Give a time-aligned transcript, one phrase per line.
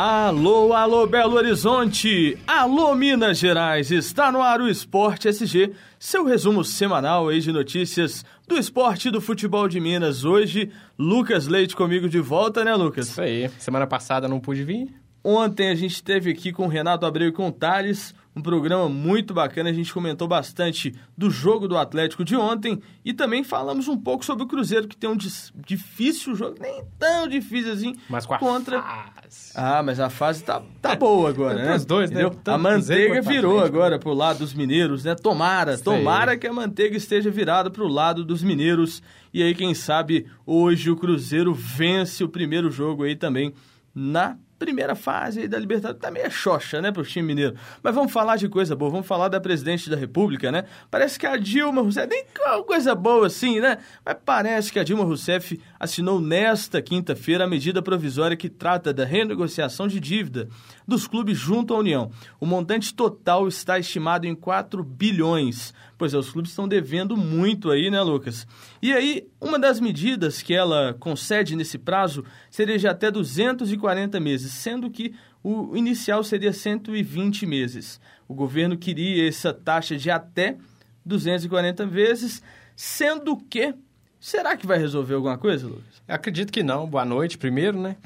[0.00, 2.38] Alô, alô, Belo Horizonte!
[2.46, 3.90] Alô, Minas Gerais!
[3.90, 9.10] Está no ar o Esporte SG, seu resumo semanal aí de notícias do esporte e
[9.10, 10.24] do futebol de Minas.
[10.24, 13.08] Hoje, Lucas Leite comigo de volta, né, Lucas?
[13.08, 13.50] Isso aí.
[13.58, 14.88] Semana passada não pude vir.
[15.30, 18.88] Ontem a gente esteve aqui com o Renato Abreu e com o Thales, um programa
[18.88, 19.68] muito bacana.
[19.68, 24.24] A gente comentou bastante do jogo do Atlético de ontem e também falamos um pouco
[24.24, 25.18] sobre o Cruzeiro, que tem um
[25.54, 28.80] difícil jogo, nem tão difícil assim, mas com a contra.
[28.80, 29.52] Fase.
[29.54, 31.74] Ah, mas a fase tá, tá boa agora, né?
[31.76, 32.22] Os dois, né?
[32.46, 35.14] A manteiga virou agora pro lado dos mineiros, né?
[35.14, 35.84] Tomara, Sei.
[35.84, 39.02] tomara que a manteiga esteja virada pro lado dos mineiros.
[39.34, 43.52] E aí, quem sabe, hoje o Cruzeiro vence o primeiro jogo aí também
[43.94, 47.54] na primeira fase da Libertadores tá meio xoxa, né, pro time mineiro.
[47.82, 50.64] Mas vamos falar de coisa boa, vamos falar da presidente da República, né?
[50.90, 52.24] Parece que a Dilma Rousseff, nem
[52.66, 53.78] coisa boa assim, né?
[54.04, 59.04] Mas parece que a Dilma Rousseff assinou nesta quinta-feira a medida provisória que trata da
[59.04, 60.48] renegociação de dívida
[60.86, 62.10] dos clubes junto à União.
[62.40, 65.72] O montante total está estimado em 4 bilhões.
[65.96, 68.46] Pois é, os clubes estão devendo muito aí, né, Lucas?
[68.80, 74.52] E aí, uma das medidas que ela concede nesse prazo seria de até 240 meses,
[74.52, 78.00] sendo que o inicial seria 120 meses.
[78.26, 80.56] O governo queria essa taxa de até
[81.04, 82.42] 240 vezes,
[82.76, 83.74] sendo que.
[84.20, 86.02] Será que vai resolver alguma coisa, Lucas?
[86.06, 86.86] Eu acredito que não.
[86.86, 87.96] Boa noite, primeiro, né?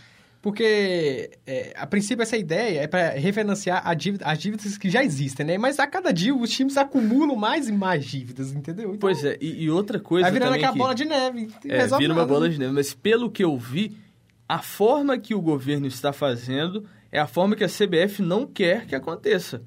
[0.42, 5.46] Porque, é, a princípio, essa ideia é para refinanciar dívida, as dívidas que já existem,
[5.46, 5.56] né?
[5.56, 8.88] Mas a cada dia os times acumulam mais e mais dívidas, entendeu?
[8.88, 10.24] Então, pois é, e, e outra coisa.
[10.24, 11.48] Vai virando aquela que, bola de neve.
[11.69, 12.54] É, vira uma bola né?
[12.54, 12.72] de neve.
[12.72, 13.97] Mas pelo que eu vi,
[14.48, 18.84] a forma que o governo está fazendo é a forma que a CBF não quer
[18.86, 19.62] que aconteça.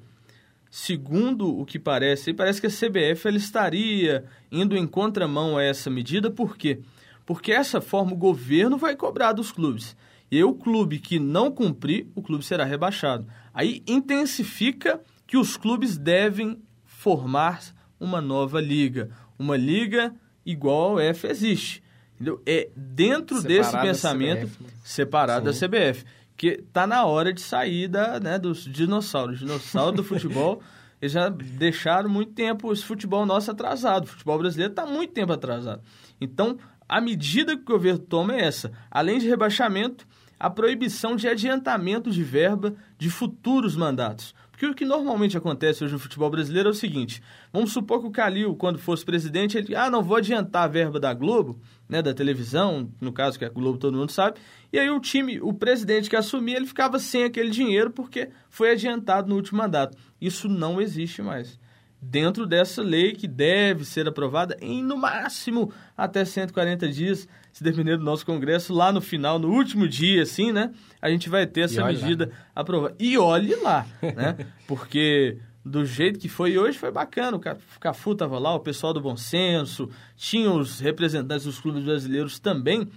[0.78, 5.88] Segundo o que parece, parece que a CBF ela estaria indo em contramão a essa
[5.88, 6.80] medida, por quê?
[7.24, 9.96] Porque essa forma o governo vai cobrar dos clubes.
[10.30, 13.26] E o clube que não cumprir, o clube será rebaixado.
[13.54, 17.62] Aí intensifica que os clubes devem formar
[17.98, 19.08] uma nova liga.
[19.38, 21.82] Uma liga igual ao F existe.
[22.16, 22.42] Entendeu?
[22.44, 24.50] É dentro separado desse pensamento
[24.84, 25.60] separado Sim.
[25.60, 26.04] da CBF.
[26.36, 29.38] Que tá na hora de sair da, né, dos dinossauros.
[29.38, 30.62] Dinossauro do futebol.
[31.00, 34.04] Eles já deixaram muito tempo esse futebol nosso atrasado.
[34.04, 35.82] O futebol brasileiro está muito tempo atrasado.
[36.20, 36.56] Então,
[36.88, 38.72] a medida que o governo toma é essa.
[38.90, 40.06] Além de rebaixamento,
[40.38, 44.34] a proibição de adiantamento de verba de futuros mandatos.
[44.50, 47.22] Porque o que normalmente acontece hoje no futebol brasileiro é o seguinte:
[47.52, 50.98] vamos supor que o Calil, quando fosse presidente, ele, ah, não vou adiantar a verba
[50.98, 54.38] da Globo, né, da televisão, no caso que é a Globo todo mundo sabe,
[54.72, 58.70] e aí o time, o presidente que assumia, ele ficava sem aquele dinheiro porque foi
[58.72, 59.96] adiantado no último mandato.
[60.20, 61.58] Isso não existe mais
[62.00, 67.96] dentro dessa lei que deve ser aprovada em, no máximo, até 140 dias, se depender
[67.96, 70.70] do nosso Congresso, lá no final, no último dia, assim, né?
[71.00, 72.94] A gente vai ter essa medida aprovada.
[72.98, 74.36] E olhe lá, né?
[74.66, 77.36] Porque do jeito que foi hoje foi bacana.
[77.36, 82.38] O Cafu estava lá, o pessoal do Bom Senso, tinha os representantes dos clubes brasileiros
[82.38, 82.88] também,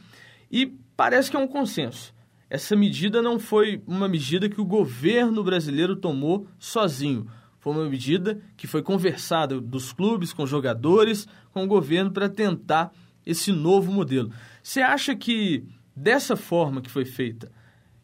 [0.51, 2.13] e parece que é um consenso.
[2.49, 7.27] Essa medida não foi uma medida que o governo brasileiro tomou sozinho
[7.59, 12.91] foi uma medida que foi conversada dos clubes, com jogadores, com o governo para tentar
[13.25, 14.31] esse novo modelo.
[14.63, 15.65] Você acha que
[15.95, 17.51] dessa forma que foi feita,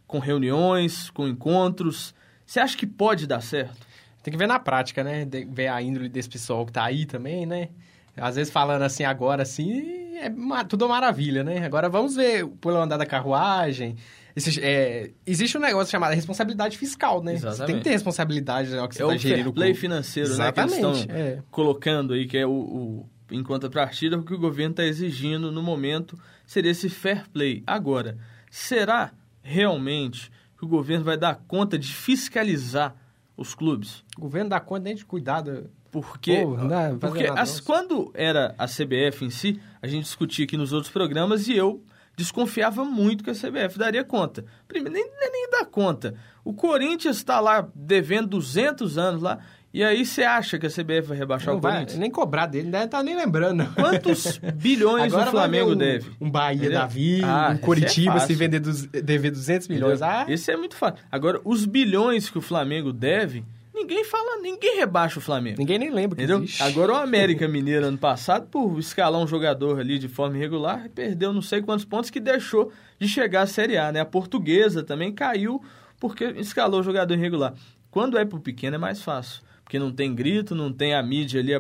[0.06, 2.14] com reuniões, com encontros,
[2.46, 3.88] você acha que pode dar certo?
[4.26, 5.24] Tem que ver na prática, né?
[5.52, 7.70] Ver a índole desse pessoal que está aí também, né?
[8.18, 10.32] Às vezes falando assim agora, assim, é
[10.68, 11.64] tudo maravilha, né?
[11.64, 13.96] Agora vamos ver pelo andar da carruagem,
[14.36, 17.36] esse, é, existe um negócio chamado responsabilidade fiscal, né?
[17.36, 17.58] Exatamente.
[17.58, 20.30] Você tem que ter responsabilidade né, que você é vai o gerir fair play financeiro,
[20.32, 20.92] Exatamente, né?
[20.92, 21.44] Que estão é.
[21.52, 25.62] colocando aí, que é o, o em contrapartida, o que o governo está exigindo no
[25.62, 27.62] momento seria esse fair play.
[27.68, 28.18] Agora,
[28.50, 29.12] será
[29.44, 32.96] realmente que o governo vai dar conta de fiscalizar
[33.38, 34.04] os clubes?
[34.18, 35.70] O governo dá conta nem de cuidado.
[35.92, 36.58] Porque, Pô,
[37.00, 41.48] porque as, quando era a CBF em si, a gente discutia aqui nos outros programas
[41.48, 41.82] e eu
[42.18, 44.46] desconfiava muito que a CBF daria conta.
[44.68, 46.16] Primeiro, nem, nem dá conta.
[46.44, 49.40] O Corinthians está lá devendo 200 anos lá,
[49.76, 51.98] e aí você acha que a CBF vai rebaixar não o Corinthians?
[51.98, 53.66] nem cobrar dele, não tá nem lembrando.
[53.76, 56.12] Quantos bilhões o Flamengo um, deve?
[56.22, 56.80] Um Bahia Entendeu?
[56.80, 60.02] Davi, ah, um Curitiba é se vender dos, dever 200 milhões.
[60.02, 60.26] Ah.
[60.30, 61.04] Esse é muito fácil.
[61.12, 63.44] Agora, os bilhões que o Flamengo deve
[63.74, 65.58] ninguém fala, ninguém rebaixa o Flamengo.
[65.60, 66.42] Ninguém nem lembra que Entendeu?
[66.42, 66.64] Existe.
[66.64, 71.34] Agora o América Mineiro ano passado, por escalar um jogador ali de forma irregular, perdeu
[71.34, 74.00] não sei quantos pontos que deixou de chegar à Série A, né?
[74.00, 75.62] A portuguesa também caiu
[76.00, 77.54] porque escalou o jogador irregular.
[77.92, 81.42] Quando é pro pequeno é mais fácil, porque não tem grito, não tem a mídia
[81.42, 81.52] ali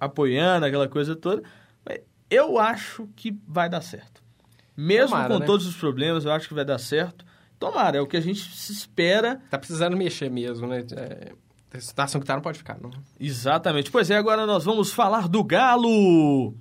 [0.00, 1.42] apoiando aquela coisa toda.
[2.30, 4.22] Eu acho que vai dar certo.
[4.76, 5.46] Mesmo Tomara, com né?
[5.46, 7.24] todos os problemas, eu acho que vai dar certo.
[7.58, 9.40] tomara, é o que a gente se espera.
[9.50, 10.84] Tá precisando mexer mesmo, né?
[10.92, 11.32] É,
[11.72, 12.90] a situação que tá não pode ficar, não.
[13.18, 13.90] Exatamente.
[13.90, 16.54] Pois é, agora nós vamos falar do Galo.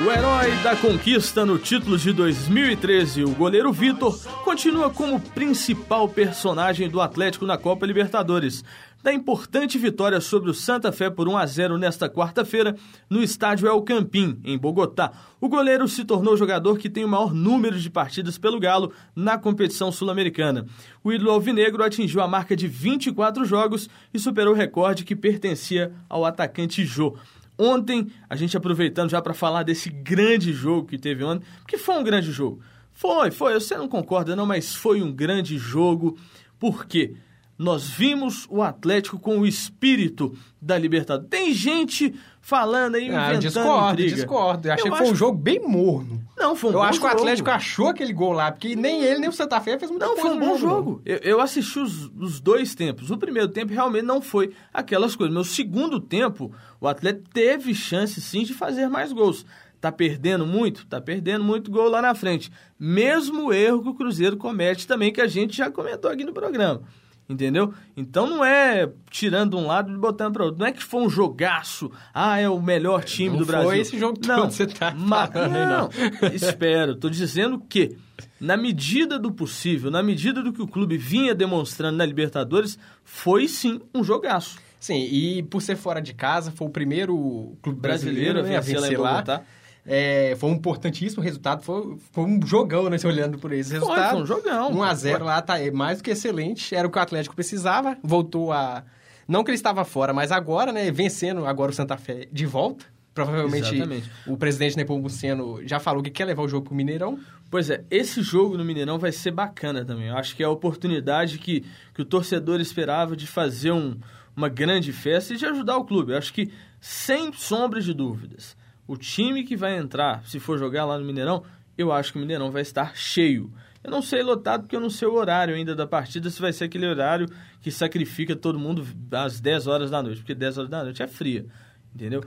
[0.00, 6.88] O herói da conquista no título de 2013, o goleiro Vitor, continua como principal personagem
[6.88, 8.64] do Atlético na Copa Libertadores.
[9.02, 12.76] Da importante vitória sobre o Santa Fé por 1 a 0 nesta quarta-feira
[13.10, 15.10] no estádio El Campín, em Bogotá.
[15.40, 18.92] O goleiro se tornou o jogador que tem o maior número de partidas pelo Galo
[19.16, 20.64] na competição sul-americana.
[21.02, 25.92] O ídolo alvinegro atingiu a marca de 24 jogos e superou o recorde que pertencia
[26.08, 27.16] ao atacante Jô.
[27.58, 31.96] Ontem, a gente aproveitando já para falar desse grande jogo que teve ontem, porque foi
[31.96, 32.60] um grande jogo.
[32.92, 36.16] Foi, foi, você não concorda não, mas foi um grande jogo.
[36.58, 37.16] Por quê?
[37.58, 41.28] nós vimos o Atlético com o espírito da Libertadores.
[41.28, 42.14] Tem gente
[42.48, 44.16] falando aí, ah, inventando discordo, intriga.
[44.16, 44.68] discordo.
[44.68, 46.24] Eu achei eu que foi um jogo bem morno.
[46.34, 49.02] Não, foi um Eu bom acho que o Atlético achou aquele gol lá, porque nem
[49.02, 50.30] ele, nem o Santa Fé fez muita não, coisa.
[50.30, 51.02] Não, foi um bom jogo.
[51.04, 53.10] Eu, eu, assisti os, os, dois tempos.
[53.10, 55.34] O primeiro tempo realmente não foi aquelas coisas.
[55.34, 56.50] No segundo tempo,
[56.80, 59.44] o Atlético teve chance sim de fazer mais gols.
[59.78, 60.86] Tá perdendo muito?
[60.86, 62.50] Tá perdendo muito gol lá na frente.
[62.80, 66.80] Mesmo erro que o Cruzeiro comete também, que a gente já comentou aqui no programa.
[67.28, 67.74] Entendeu?
[67.94, 70.58] Então não é tirando um lado e botando para outro.
[70.58, 71.92] Não é que foi um jogaço.
[72.14, 73.68] Ah, é o melhor time não do Brasil.
[73.68, 75.68] Foi esse jogo não, todo você tá mas, falando, não.
[75.68, 76.34] não.
[76.34, 76.96] Espero.
[76.96, 77.98] Tô dizendo que
[78.40, 83.46] na medida do possível, na medida do que o clube vinha demonstrando na Libertadores, foi
[83.46, 84.58] sim um jogaço.
[84.80, 88.60] Sim, e por ser fora de casa, foi o primeiro clube brasileiro, brasileiro né, a
[88.60, 89.24] vencer lá.
[89.26, 89.42] lá.
[89.90, 93.96] É, foi um importantíssimo resultado, foi, foi um jogão, né, você olhando por esse resultado.
[93.98, 94.72] Foi, foi um jogão.
[94.74, 98.52] 1x0 lá, tá é mais do que excelente, era o que o Atlético precisava, voltou
[98.52, 98.84] a...
[99.26, 102.84] Não que ele estava fora, mas agora, né, vencendo agora o Santa Fé de volta.
[103.14, 104.10] Provavelmente Exatamente.
[104.28, 107.18] o presidente Nepomuceno já falou que quer levar o jogo pro Mineirão.
[107.50, 110.08] Pois é, esse jogo no Mineirão vai ser bacana também.
[110.08, 111.64] Eu acho que é a oportunidade que,
[111.94, 113.98] que o torcedor esperava de fazer um,
[114.36, 116.12] uma grande festa e de ajudar o clube.
[116.12, 118.56] Eu acho que, sem sombra de dúvidas,
[118.88, 121.44] o time que vai entrar, se for jogar lá no Mineirão,
[121.76, 123.52] eu acho que o Mineirão vai estar cheio.
[123.84, 126.52] Eu não sei lotado porque eu não sei o horário ainda da partida, se vai
[126.52, 127.28] ser aquele horário
[127.60, 131.06] que sacrifica todo mundo às 10 horas da noite, porque 10 horas da noite é
[131.06, 131.46] fria,
[131.94, 132.24] entendeu?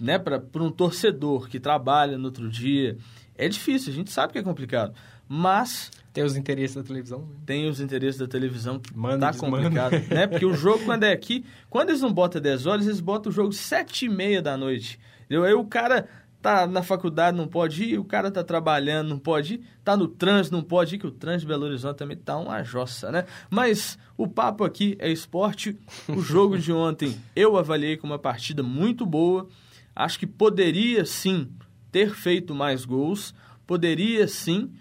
[0.00, 2.98] Né, para um torcedor que trabalha no outro dia,
[3.36, 4.94] é difícil, a gente sabe que é complicado,
[5.28, 5.90] mas...
[6.12, 7.20] Tem os interesses da televisão.
[7.20, 7.36] Né?
[7.46, 10.26] Tem os interesses da televisão, manda, tá complicado, né?
[10.28, 13.32] Porque o jogo, quando é aqui, quando eles não botam 10 horas, eles botam o
[13.32, 14.98] jogo 7 e meia da noite.
[15.30, 15.44] Entendeu?
[15.44, 16.08] Aí o cara
[16.42, 20.08] tá na faculdade, não pode ir, o cara tá trabalhando, não pode ir, tá no
[20.08, 23.26] trânsito, não pode ir, que o trânsito de Belo Horizonte também tá uma jossa, né?
[23.48, 25.78] Mas o papo aqui é esporte.
[26.08, 29.48] O jogo de ontem eu avaliei como uma partida muito boa.
[29.94, 31.48] Acho que poderia sim
[31.92, 33.32] ter feito mais gols,
[33.64, 34.72] poderia sim.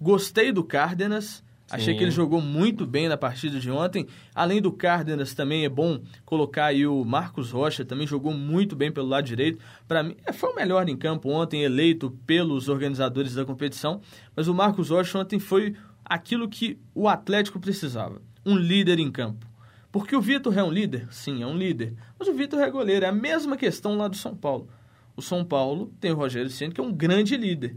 [0.00, 1.98] Gostei do Cárdenas, Achei Sim.
[1.98, 4.06] que ele jogou muito bem na partida de ontem.
[4.32, 8.92] Além do Cárdenas, também é bom colocar aí o Marcos Rocha, também jogou muito bem
[8.92, 9.58] pelo lado direito.
[9.88, 14.00] Para mim, é, foi o melhor em campo ontem, eleito pelos organizadores da competição.
[14.34, 15.74] Mas o Marcos Rocha ontem foi
[16.04, 19.44] aquilo que o Atlético precisava: um líder em campo.
[19.90, 21.08] Porque o Vitor é um líder?
[21.10, 21.94] Sim, é um líder.
[22.18, 23.06] Mas o Vitor é goleiro.
[23.06, 24.68] É a mesma questão lá do São Paulo.
[25.16, 27.76] O São Paulo tem o Rogério Ceni que é um grande líder.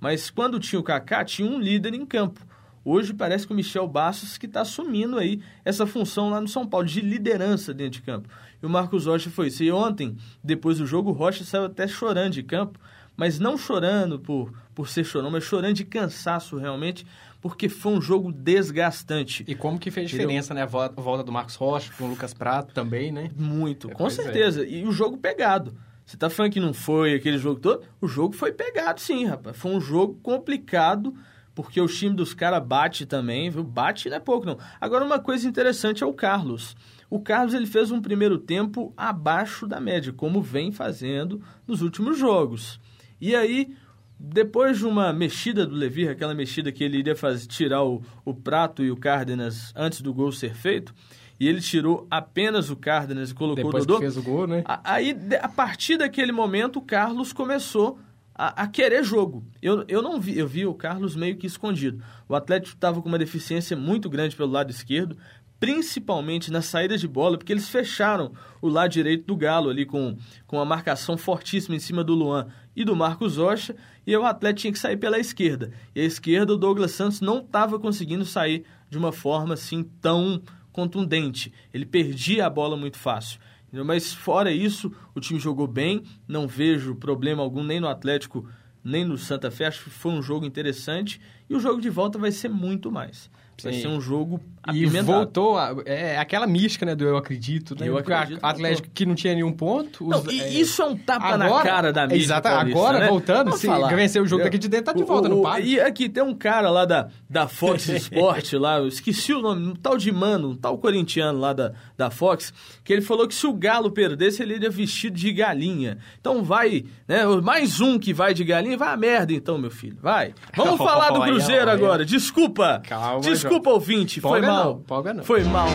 [0.00, 2.44] Mas quando tinha o Kaká, tinha um líder em campo.
[2.84, 6.66] Hoje parece que o Michel Bastos que está assumindo aí essa função lá no São
[6.66, 8.28] Paulo, de liderança dentro de campo.
[8.62, 9.62] E o Marcos Rocha foi isso.
[9.62, 12.78] E ontem, depois do jogo, o Rocha saiu até chorando de campo,
[13.16, 17.06] mas não chorando por, por ser chorão, mas chorando de cansaço realmente,
[17.40, 19.44] porque foi um jogo desgastante.
[19.46, 20.62] E como que fez diferença, né?
[20.62, 23.30] A volta do Marcos Rocha com o Lucas Prato também, né?
[23.36, 24.64] Muito, é, com certeza.
[24.64, 24.68] É.
[24.70, 25.74] E o jogo pegado.
[26.04, 27.84] Você tá falando que não foi aquele jogo todo?
[28.00, 29.56] O jogo foi pegado sim, rapaz.
[29.56, 31.14] Foi um jogo complicado
[31.62, 33.62] porque o time dos caras bate também, viu?
[33.62, 34.58] Bate não é pouco, não.
[34.80, 36.76] Agora, uma coisa interessante é o Carlos.
[37.08, 42.18] O Carlos ele fez um primeiro tempo abaixo da média, como vem fazendo nos últimos
[42.18, 42.80] jogos.
[43.20, 43.74] E aí,
[44.18, 48.32] depois de uma mexida do Levi, aquela mexida que ele iria fazer, tirar o, o
[48.32, 50.94] Prato e o Cárdenas antes do gol ser feito,
[51.38, 53.98] e ele tirou apenas o Cárdenas e colocou Depois o Dodô.
[53.98, 54.62] Que fez o gol, né?
[54.66, 57.98] Aí, a partir daquele momento, o Carlos começou
[58.40, 59.44] a, a, querer jogo.
[59.60, 62.02] Eu, eu não vi, eu vi o Carlos meio que escondido.
[62.26, 65.14] O Atlético estava com uma deficiência muito grande pelo lado esquerdo,
[65.58, 68.32] principalmente na saída de bola, porque eles fecharam
[68.62, 70.16] o lado direito do Galo ali com,
[70.46, 74.60] com uma marcação fortíssima em cima do Luan e do Marcos Rocha, e o Atlético
[74.62, 75.70] tinha que sair pela esquerda.
[75.94, 80.40] E a esquerda, o Douglas Santos não estava conseguindo sair de uma forma assim tão
[80.72, 81.52] contundente.
[81.74, 83.38] Ele perdia a bola muito fácil.
[83.72, 88.48] Mas fora isso, o time jogou bem, não vejo problema algum nem no Atlético
[88.82, 89.66] nem no Santa Fé.
[89.66, 93.30] Acho que foi um jogo interessante e o jogo de volta vai ser muito mais.
[93.62, 93.82] Vai Sim.
[93.82, 95.06] ser um jogo E apimentado.
[95.06, 97.88] voltou, a- é aquela mística, né, do eu acredito, né?
[97.88, 100.06] Eu Porque acredito, o Atlético que não tinha nenhum ponto.
[100.06, 102.98] Não, os- e é, isso é um tapa na cara da mídia Exato, paulista, agora
[103.00, 103.08] né?
[103.08, 103.88] voltando, Vamos se falar.
[103.94, 105.60] vencer o jogo daqui de dentro, tá de volta, O- não o- para.
[105.60, 109.66] E aqui tem um cara lá da, da Fox Sport, lá, eu esqueci o nome,
[109.68, 112.52] um tal de Mano, um tal corintiano lá da, da Fox,
[112.84, 115.98] que ele falou que se o Galo perdesse, ele iria vestido de galinha.
[116.20, 117.24] Então vai, né?
[117.42, 120.34] Mais um que vai de galinha, vai a merda então, meu filho, vai.
[120.56, 122.82] Vamos falar do Cruzeiro agora, desculpa.
[122.88, 124.64] Calma, desculpa, ouvinte, foi Folga mal.
[124.64, 125.24] não, folga não.
[125.24, 125.68] Foi mal.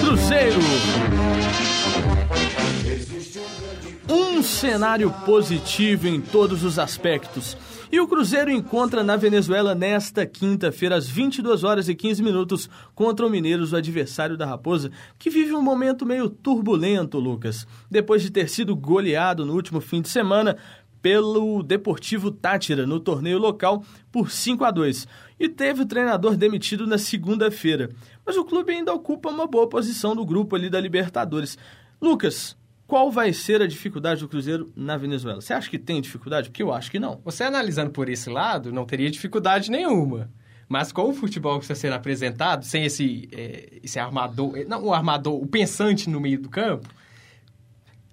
[0.00, 0.58] Cruzeiro.
[4.10, 7.56] Um cenário positivo em todos os aspectos.
[7.92, 13.26] E o Cruzeiro encontra na Venezuela nesta quinta-feira, às 22 horas e 15 minutos, contra
[13.26, 17.66] o Mineiros, o adversário da Raposa, que vive um momento meio turbulento, Lucas.
[17.90, 20.56] Depois de ter sido goleado no último fim de semana
[21.02, 25.06] pelo Deportivo Tátira no torneio local por 5 a 2
[25.44, 27.90] e teve o treinador demitido na segunda-feira.
[28.24, 31.58] Mas o clube ainda ocupa uma boa posição no grupo ali da Libertadores.
[32.00, 32.56] Lucas,
[32.86, 35.40] qual vai ser a dificuldade do Cruzeiro na Venezuela?
[35.40, 36.48] Você acha que tem dificuldade?
[36.48, 37.20] Porque eu acho que não.
[37.24, 40.30] Você analisando por esse lado, não teria dificuldade nenhuma.
[40.68, 44.84] Mas com o futebol que está sendo apresentado, sem esse, é, esse armador, eh, não
[44.84, 46.88] o armador, o pensante no meio do campo,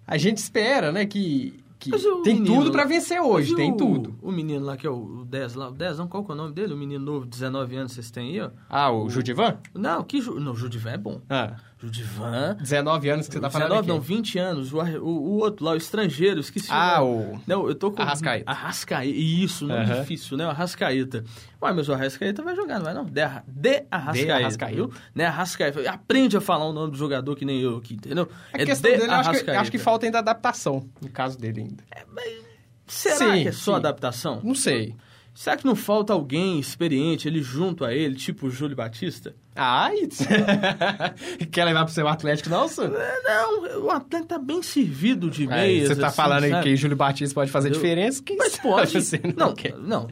[0.08, 3.78] a gente espera, né, que, que o tem menino tudo para vencer hoje, tem o-
[3.78, 4.16] tudo.
[4.22, 6.38] O menino lá que é o 10 lá, o 10 não, qual que é o
[6.38, 6.74] nome dele?
[6.74, 8.50] O menino novo, 19 anos, vocês têm aí, ó?
[8.70, 9.58] Ah, o Judivan?
[9.74, 10.40] Não, que Ju...
[10.40, 11.22] Não, Judivan é bom.
[11.30, 12.58] Ah, Judivan...
[12.60, 14.08] 19 anos que você tá 19, falando não, aqui.
[14.08, 14.74] 20 anos.
[14.74, 17.40] O, o, o outro lá, o estrangeiro, esqueci Ah, o...
[17.48, 18.02] Não, eu tô com...
[18.02, 18.52] Arrascaeta.
[18.52, 19.06] Arrascaeta.
[19.06, 20.02] Isso, nome Aham.
[20.02, 20.46] difícil, né?
[20.46, 21.24] O Arrascaeta.
[21.62, 23.06] Ué, mas o Arrascaeta vai jogar, não vai não?
[23.06, 24.76] De, de Arrascaeta, De Arrascaeta.
[24.76, 24.94] viu?
[25.16, 25.26] Né?
[25.26, 25.90] Arrascaeta.
[25.90, 28.28] Aprende a falar o nome do jogador que nem eu aqui, entendeu?
[28.54, 31.84] A questão de dele, acho que, acho que falta ainda adaptação, no caso dele ainda.
[32.88, 33.78] Será Sim, que é só sim.
[33.78, 34.42] adaptação?
[34.44, 34.96] Não sei.
[35.39, 39.34] Será que não falta alguém experiente ali junto a ele, tipo o Júlio Batista?
[39.55, 39.89] Ah,
[41.50, 42.93] quer levar pro seu Atlético, não, senhor?
[42.93, 45.88] É, Não, o Atlético tá bem servido de meias.
[45.88, 46.63] você tá assim, falando sabe?
[46.63, 48.22] que Júlio Batista pode fazer Eu- diferença?
[48.22, 48.93] Quem Mas pode.
[49.38, 50.08] Não, não,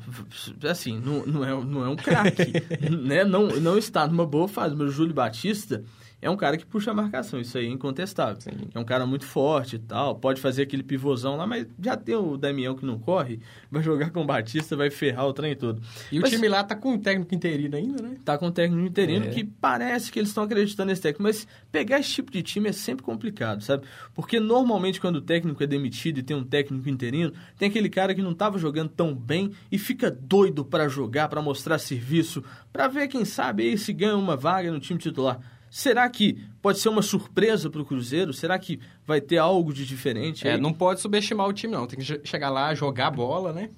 [0.61, 2.53] não, assim, não, não, é, não é um craque,
[2.89, 3.25] né?
[3.25, 5.83] Não, não está numa boa fase, mas o Júlio Batista
[6.21, 8.41] é um cara que puxa a marcação, isso aí é incontestável.
[8.41, 8.51] Sim.
[8.73, 12.15] É um cara muito forte e tal, pode fazer aquele pivôzão lá, mas já tem
[12.15, 15.81] o Damião que não corre, vai jogar com o Batista, vai ferrar o trem todo.
[16.11, 18.17] E o Mas- time lá tá com um técnico interino ainda, né?
[18.25, 19.29] Tá com um técnico interino É.
[19.29, 22.71] que parece que eles estão acreditando nesse técnico, mas pegar esse tipo de time é
[22.73, 23.85] sempre complicado, sabe?
[24.15, 28.15] Porque normalmente quando o técnico é demitido e tem um técnico interino, tem aquele cara
[28.15, 32.43] que não estava jogando tão bem e fica doido para jogar, para mostrar serviço,
[32.73, 35.39] para ver quem sabe aí se ganha uma vaga no time titular.
[35.69, 38.33] Será que pode ser uma surpresa para o Cruzeiro?
[38.33, 40.47] Será que vai ter algo de diferente?
[40.47, 40.61] É, aí?
[40.61, 41.85] não pode subestimar o time, não.
[41.85, 43.69] Tem que che- chegar lá, jogar bola, né?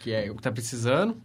[0.00, 1.16] Que é o que tá precisando.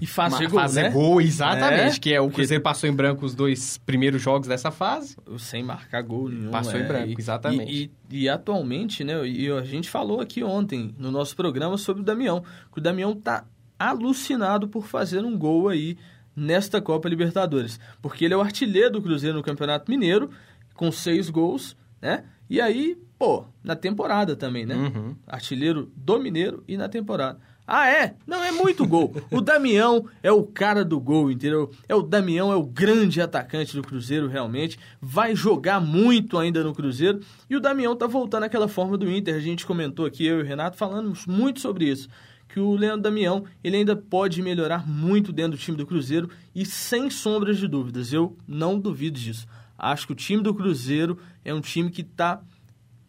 [0.00, 0.90] E fazer gol, fazer né?
[0.90, 1.96] gol, exatamente.
[1.96, 5.14] É, que é o Cruzeiro passou em branco os dois primeiros jogos dessa fase.
[5.38, 6.50] Sem marcar gol nenhum.
[6.50, 6.82] Passou é.
[6.82, 7.70] em branco, E- exatamente.
[7.70, 12.00] E, e- e atualmente, né, e a gente falou aqui ontem no nosso programa sobre
[12.00, 13.44] o Damião, que o Damião tá
[13.78, 15.98] alucinado por fazer um gol aí
[16.40, 17.78] nesta Copa Libertadores.
[18.00, 20.30] Porque ele é o artilheiro do Cruzeiro no Campeonato Mineiro,
[20.74, 22.24] com seis gols, né?
[22.48, 24.74] E aí, pô, na temporada também, né?
[24.74, 25.14] Uhum.
[25.26, 27.38] Artilheiro do Mineiro e na temporada.
[27.72, 28.16] Ah, é?
[28.26, 29.14] Não, é muito gol.
[29.30, 31.70] O Damião é o cara do gol, entendeu?
[31.88, 34.76] É o Damião, é o grande atacante do Cruzeiro, realmente.
[35.00, 37.20] Vai jogar muito ainda no Cruzeiro.
[37.48, 39.36] E o Damião tá voltando àquela forma do Inter.
[39.36, 42.08] A gente comentou aqui, eu e o Renato, falamos muito sobre isso.
[42.52, 46.28] Que o Leandro Damião, ele ainda pode melhorar muito dentro do time do Cruzeiro.
[46.54, 49.46] E sem sombras de dúvidas, eu não duvido disso.
[49.78, 52.40] Acho que o time do Cruzeiro é um time que está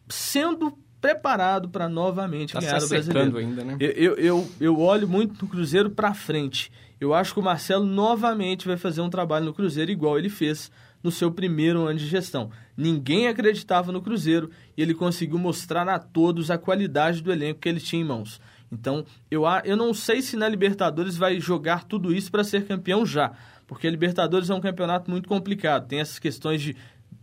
[0.07, 3.37] sendo preparado para novamente Tá se ganhar o brasileiro.
[3.37, 3.77] ainda, né?
[3.79, 6.71] Eu, eu, eu, eu olho muito no Cruzeiro para frente.
[6.99, 10.71] Eu acho que o Marcelo novamente vai fazer um trabalho no Cruzeiro igual ele fez
[11.03, 12.51] no seu primeiro ano de gestão.
[12.77, 17.67] Ninguém acreditava no Cruzeiro e ele conseguiu mostrar a todos a qualidade do elenco que
[17.67, 18.39] ele tinha em mãos.
[18.71, 23.05] Então, eu, eu não sei se na Libertadores vai jogar tudo isso para ser campeão
[23.05, 23.33] já,
[23.67, 25.87] porque a Libertadores é um campeonato muito complicado.
[25.87, 26.75] Tem essas questões de.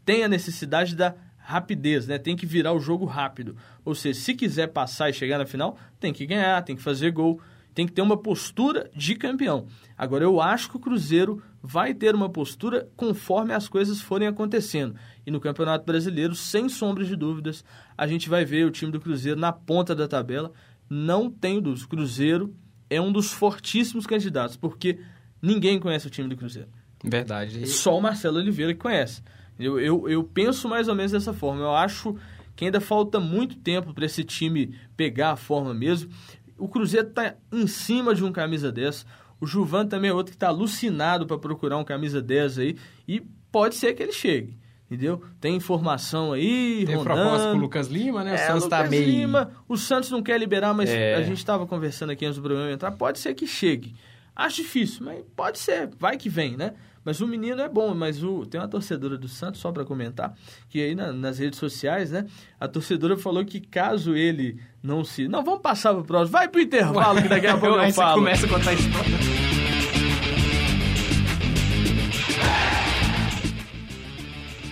[0.04, 1.14] Tem a necessidade da
[1.48, 2.18] rapidez, né?
[2.18, 3.56] Tem que virar o jogo rápido.
[3.82, 7.10] Ou seja, se quiser passar e chegar na final, tem que ganhar, tem que fazer
[7.10, 7.40] gol,
[7.74, 9.66] tem que ter uma postura de campeão.
[9.96, 14.94] Agora, eu acho que o Cruzeiro vai ter uma postura conforme as coisas forem acontecendo.
[15.26, 17.64] E no Campeonato Brasileiro, sem sombras de dúvidas,
[17.96, 20.52] a gente vai ver o time do Cruzeiro na ponta da tabela.
[20.88, 21.84] Não tem dúvidas.
[21.84, 22.54] O Cruzeiro
[22.88, 24.98] é um dos fortíssimos candidatos, porque
[25.42, 26.68] ninguém conhece o time do Cruzeiro.
[27.04, 27.66] Verdade.
[27.66, 29.22] Só o Marcelo Oliveira que conhece.
[29.58, 31.62] Eu, eu, eu penso mais ou menos dessa forma.
[31.62, 32.16] Eu acho
[32.56, 36.10] que ainda falta muito tempo para esse time pegar a forma mesmo.
[36.56, 39.06] o Cruzeiro tá em cima de um camisa 10.
[39.40, 42.76] O Juvan também é outro que tá alucinado para procurar um camisa 10 aí.
[43.06, 43.20] E
[43.52, 44.58] pode ser que ele chegue.
[44.90, 45.22] Entendeu?
[45.38, 47.04] Tem informação aí, Tem rondando.
[47.20, 48.32] proposta com o Lucas Lima, né?
[48.32, 49.04] O É, Santos tá meio...
[49.04, 51.14] Lima, o Santos não quer liberar, mas É.
[51.16, 52.90] a gente estava conversando aqui antes do programa entrar.
[52.92, 53.94] Pode ser que chegue.
[54.34, 55.90] Acho difícil, mas pode ser.
[55.98, 56.72] Vai que vem, né?
[57.04, 60.34] Mas o menino é bom, mas o, tem uma torcedora do Santos, só para comentar,
[60.68, 62.24] que aí na- nas redes sociais, né?
[62.60, 65.26] A torcedora falou que caso ele não se.
[65.28, 66.32] Não, vamos passar pro próximo.
[66.32, 68.18] Vai pro intervalo, que daqui a pouco eu Aí você falo.
[68.20, 69.27] começa a contar a história.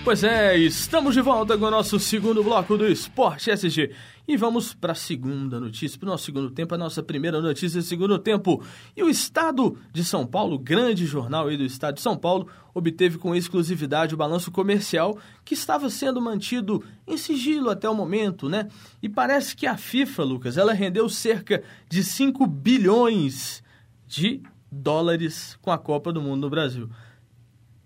[0.07, 3.91] Pois é, estamos de volta com o nosso segundo bloco do Esporte SG.
[4.29, 7.81] E vamos para a segunda notícia, para o nosso segundo tempo, a nossa primeira notícia
[7.81, 8.63] do segundo tempo.
[8.97, 13.19] E o Estado de São Paulo, grande jornal aí do Estado de São Paulo, obteve
[13.19, 18.69] com exclusividade o balanço comercial que estava sendo mantido em sigilo até o momento, né?
[19.03, 23.61] E parece que a FIFA, Lucas, ela rendeu cerca de 5 bilhões
[24.07, 26.89] de dólares com a Copa do Mundo no Brasil.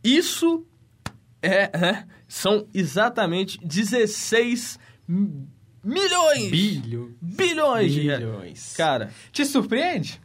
[0.05, 0.67] Isso
[1.43, 4.79] é, é, são exatamente 16
[5.09, 5.47] mi-
[5.83, 6.51] milhões.
[6.51, 7.17] Bilho.
[7.21, 7.95] bilhões.
[7.95, 8.75] Bilhões.
[8.77, 10.21] Cara, Te surpreende?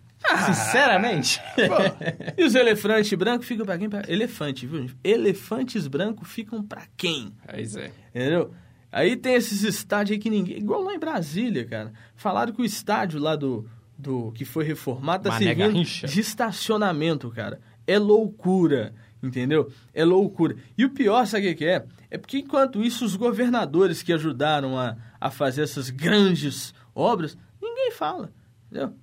[0.47, 1.39] Sinceramente?
[1.55, 3.89] pô, e os elefantes brancos ficam pra quem?
[3.89, 4.01] Pra...
[4.07, 4.87] Elefante, viu?
[5.03, 7.31] Elefantes brancos ficam pra quem?
[7.47, 7.91] Pois é.
[8.09, 8.51] Entendeu?
[8.91, 10.57] Aí tem esses estádios aí que ninguém.
[10.57, 11.91] Igual lá em Brasília, cara.
[12.15, 13.69] Falaram que o estádio lá do.
[13.97, 16.07] do que foi reformado tá Mané servindo Garrincha.
[16.07, 17.59] de estacionamento, cara.
[17.85, 18.95] É loucura.
[19.25, 19.71] Entendeu?
[19.93, 20.55] É loucura.
[20.77, 21.85] E o pior, sabe o que é?
[22.11, 27.91] É porque enquanto isso, os governadores que ajudaram a, a fazer essas grandes obras, ninguém
[27.91, 28.31] fala.
[28.69, 28.93] Entendeu?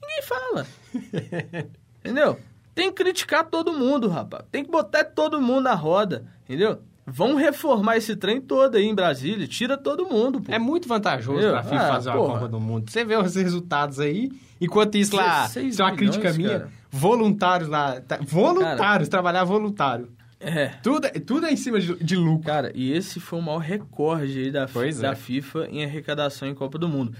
[0.00, 0.66] Ninguém fala.
[2.00, 2.40] entendeu?
[2.74, 4.44] Tem que criticar todo mundo, rapaz.
[4.50, 6.26] Tem que botar todo mundo na roda.
[6.44, 6.82] Entendeu?
[7.06, 9.46] Vão reformar esse trem todo aí em Brasília.
[9.48, 10.52] Tira todo mundo, pô.
[10.52, 11.52] É muito vantajoso Entendeu?
[11.52, 12.32] pra FIFA Ah, fazer uma porra.
[12.34, 12.90] Copa do Mundo.
[12.90, 14.30] Você vê os resultados aí,
[14.60, 16.70] enquanto isso lá, 16 isso é uma milhões, crítica minha, cara.
[16.90, 20.10] voluntários lá, tá- voluntários, trabalhar voluntário.
[20.38, 20.68] É.
[20.82, 22.46] Tudo, é- tudo é em cima de, de lucro.
[22.46, 25.14] Cara, e esse foi o maior recorde aí da, Pois da é.
[25.16, 27.14] FIFA em arrecadação em Copa do Mundo.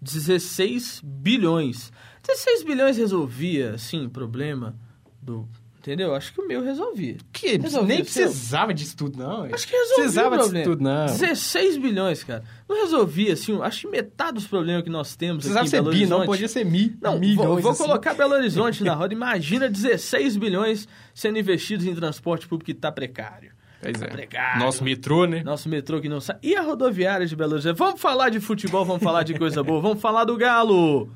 [0.00, 1.92] 16 bilhões.
[2.26, 4.74] 16 bilhões resolvia, sim, o problema
[5.22, 5.48] do...
[5.82, 6.14] Entendeu?
[6.14, 7.16] Acho que o meu resolvia.
[7.32, 8.26] Que Resolveu nem seu?
[8.28, 9.42] precisava disso tudo, não.
[9.52, 10.64] Acho que resolvia Precisava o disso problema.
[10.70, 11.06] tudo, não.
[11.06, 12.44] 16 bilhões, cara.
[12.68, 15.82] Não resolvia, assim, acho que metade dos problemas que nós temos Precisava aqui em ser
[15.82, 17.46] Belo bi, não Horizonte- podia ser mi, Não, milhões.
[17.48, 17.82] vou, vou assim.
[17.82, 19.12] colocar Belo Horizonte na roda.
[19.12, 23.50] Imagina 16 bilhões sendo investidos em transporte público que está precário.
[23.82, 24.06] Pois é.
[24.06, 24.60] Precário.
[24.60, 25.42] Nosso metrô, né?
[25.42, 26.36] Nosso metrô que não sai.
[26.44, 27.76] E a rodoviária de Belo Horizonte?
[27.76, 31.10] Vamos falar de futebol, vamos falar de coisa boa, vamos falar do Galo.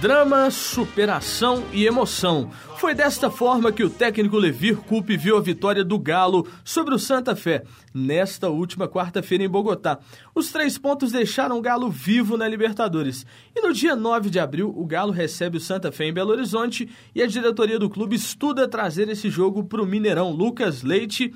[0.00, 2.48] Drama, superação e emoção.
[2.76, 6.98] Foi desta forma que o técnico Levir Coupe viu a vitória do Galo sobre o
[7.00, 9.98] Santa Fé, nesta última quarta-feira em Bogotá.
[10.32, 13.26] Os três pontos deixaram o Galo vivo na Libertadores.
[13.56, 16.88] E no dia 9 de abril, o Galo recebe o Santa Fé em Belo Horizonte
[17.12, 20.30] e a diretoria do clube estuda trazer esse jogo para o Mineirão.
[20.30, 21.34] Lucas Leite,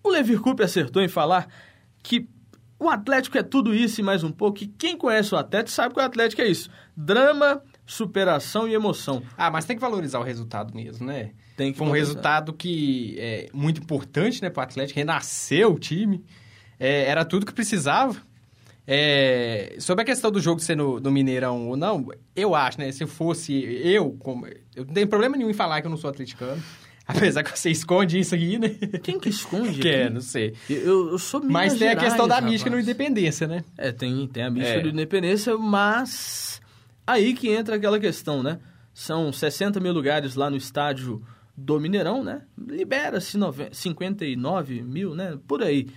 [0.00, 1.48] o Levir Coupe acertou em falar
[2.04, 2.28] que
[2.78, 4.62] o Atlético é tudo isso e mais um pouco.
[4.62, 9.22] E quem conhece o Atlético sabe que o Atlético é isso: drama, superação e emoção.
[9.38, 11.30] Ah, mas tem que valorizar o resultado mesmo, né?
[11.56, 12.08] Tem que Foi um valorizar.
[12.10, 14.98] resultado que é muito importante, né, pro Atlético.
[14.98, 16.24] Renasceu o time.
[16.78, 18.16] É, era tudo que precisava.
[18.88, 22.92] É, sobre a questão do jogo ser no, no Mineirão ou não, eu acho, né?
[22.92, 26.10] Se fosse eu, como, eu não tenho problema nenhum em falar que eu não sou
[26.10, 26.62] atleticano.
[27.08, 28.68] Apesar que você esconde isso aqui, né?
[29.02, 29.78] Quem que esconde?
[29.82, 30.54] Que é, não sei.
[30.68, 32.50] Eu, eu sou Minas Mas tem a Gerais, questão da rapaz.
[32.52, 33.64] mística no Independência, né?
[33.78, 34.82] É, tem, tem a mística É.
[34.82, 36.60] do Independência, mas
[37.06, 38.58] aí que entra aquela questão, né?
[38.92, 41.22] São 60 mil lugares lá no estádio
[41.56, 42.42] do Mineirão, né?
[42.58, 45.38] Libera-se nove- 59 mil, né?
[45.46, 45.88] Por aí.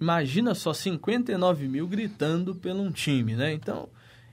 [0.00, 3.52] Imagina só 59 mil gritando pelo um time, né?
[3.52, 3.88] Então,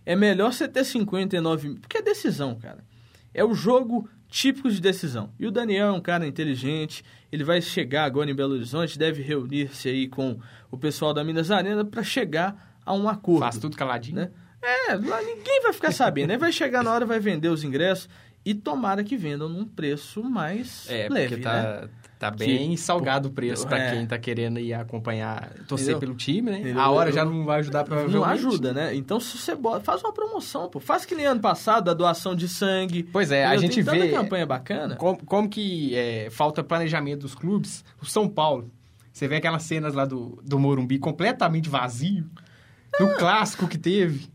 [0.05, 2.83] é melhor você ter 59 mil, porque é decisão, cara.
[3.33, 5.31] É o jogo típico de decisão.
[5.39, 9.21] E o Daniel é um cara inteligente, ele vai chegar agora em Belo Horizonte, deve
[9.21, 10.39] reunir-se aí com
[10.71, 13.41] o pessoal da Minas Arena para chegar a um acordo.
[13.41, 14.15] Faz tudo caladinho.
[14.17, 14.31] né?
[14.61, 16.31] É, lá ninguém vai ficar sabendo.
[16.31, 18.09] Aí vai chegar na hora, vai vender os ingressos
[18.45, 21.51] e tomara que vendam num preço mais É, leve, porque né?
[21.51, 23.91] tá, tá bem salgado o preço pra É.
[23.95, 25.99] quem tá querendo ir acompanhar, torcer Entendeu?
[25.99, 26.59] pelo time, né?
[26.59, 26.81] Entendeu?
[26.81, 28.17] A hora já não vai ajudar provavelmente.
[28.19, 28.95] Não ajuda, né?
[28.95, 30.79] Então, se você bota, faz uma promoção, pô.
[30.79, 33.03] Faz que nem ano passado, a doação de sangue.
[33.03, 33.61] Pois é, a Entendeu?
[33.61, 34.95] gente Tem vê tanta campanha bacana.
[34.95, 37.83] como, como que é, falta planejamento dos clubes.
[38.01, 38.69] O São Paulo,
[39.11, 42.25] você vê aquelas cenas lá do, do Morumbi completamente vazio.
[42.93, 43.03] Ah.
[43.03, 44.29] No clássico que teve.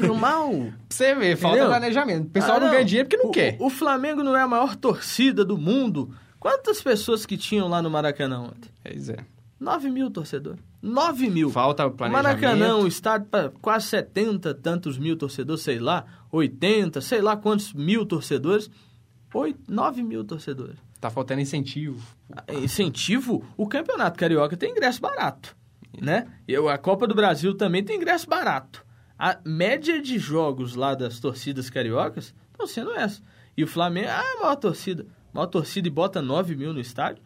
[0.00, 0.50] Normal.
[0.72, 1.70] Pra Você vê, falta Entendeu?
[1.70, 2.26] planejamento.
[2.26, 3.56] O pessoal Ah, não, ganha dinheiro porque não o, quer.
[3.60, 6.14] O, Flamengo não é a maior torcida do mundo.
[6.38, 8.70] Quantas pessoas que tinham lá no Maracanã ontem?
[8.82, 9.16] Pois é.
[9.58, 10.60] 9 mil torcedores.
[10.82, 11.50] 9 mil.
[11.50, 12.42] Falta planejamento.
[12.42, 17.72] Maracanã, um estádio para quase 70 tantos mil torcedores, sei lá, 80, sei lá quantos
[17.72, 18.70] mil torcedores.
[19.32, 20.76] 8, 9 mil torcedores.
[21.00, 22.00] Tá faltando incentivo.
[22.62, 23.44] Incentivo?
[23.56, 25.56] O Campeonato Carioca tem ingresso barato,
[26.00, 26.26] né?
[26.46, 28.84] E a Copa do Brasil também tem ingresso barato.
[29.18, 33.22] A média de jogos lá das torcidas cariocas estão sendo essa.
[33.56, 35.06] E o Flamengo, ah, maior torcida.
[35.32, 37.22] Maior torcida e bota 9 mil no estádio.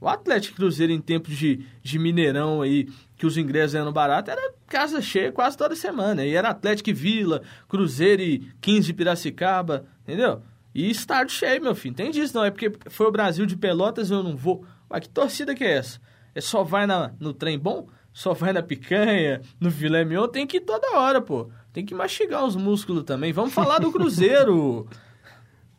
[0.00, 4.52] O Atlético Cruzeiro, em tempos de, de Mineirão aí, que os ingressos eram baratos, era
[4.66, 6.24] casa cheia quase toda semana.
[6.24, 10.42] E era Atlético e Vila, Cruzeiro e 15 Piracicaba, entendeu?
[10.72, 11.96] E estádio cheio, meu filho.
[11.96, 12.44] Tem disso, não.
[12.44, 14.64] É porque foi o Brasil de Pelotas eu não vou.
[14.88, 16.00] Mas que torcida que é essa?
[16.34, 17.88] É só vai na, no trem bom?
[18.12, 20.28] Só vai na picanha, no filé mignon?
[20.28, 21.50] Tem que ir toda hora, pô.
[21.72, 23.32] Tem que mastigar os músculos também.
[23.32, 24.88] Vamos falar do Cruzeiro.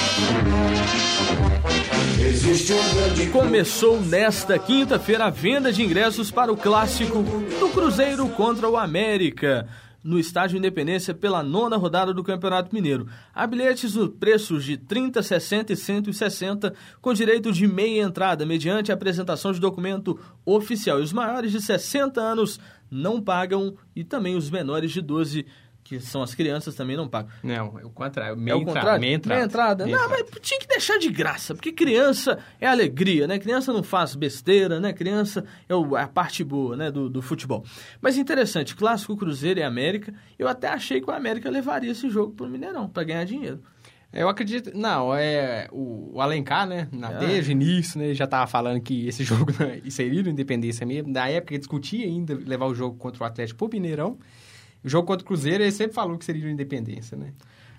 [3.32, 7.22] Começou nesta quinta-feira a venda de ingressos para o clássico
[7.58, 9.68] do Cruzeiro contra o América
[10.04, 13.08] no Estádio Independência pela nona rodada do Campeonato Mineiro.
[13.34, 18.92] Há bilhetes no preços de 30, 60 e 160, com direito de meia entrada, mediante
[18.92, 21.00] apresentação de documento oficial.
[21.00, 25.46] E os maiores de 60 anos não pagam e também os menores de 12
[25.84, 27.30] que são as crianças, também não pagam.
[27.42, 28.36] Não, é o contrário.
[28.36, 29.00] Meia, é o contrário?
[29.00, 29.34] Meia entrada.
[29.36, 29.84] Meia entrada.
[29.84, 30.24] Meia não, entrada.
[30.32, 33.38] mas tinha que deixar de graça, porque criança é alegria, né?
[33.38, 34.94] Criança não faz besteira, né?
[34.94, 37.64] Criança é a parte boa, né, do, do futebol.
[38.00, 42.32] Mas interessante, clássico Cruzeiro e América, eu até achei que o América levaria esse jogo
[42.32, 43.62] pro Mineirão, para ganhar dinheiro.
[44.10, 47.18] Eu acredito, não, é o, o Alencar, né, na, é.
[47.18, 49.52] desde o início, né, já tava falando que esse jogo
[49.90, 53.68] seria no Independência mesmo, na época discutia ainda levar o jogo contra o Atlético pro
[53.68, 54.16] Mineirão,
[54.84, 57.32] o jogo contra o Cruzeiro, ele sempre falou que seria o Independência, né?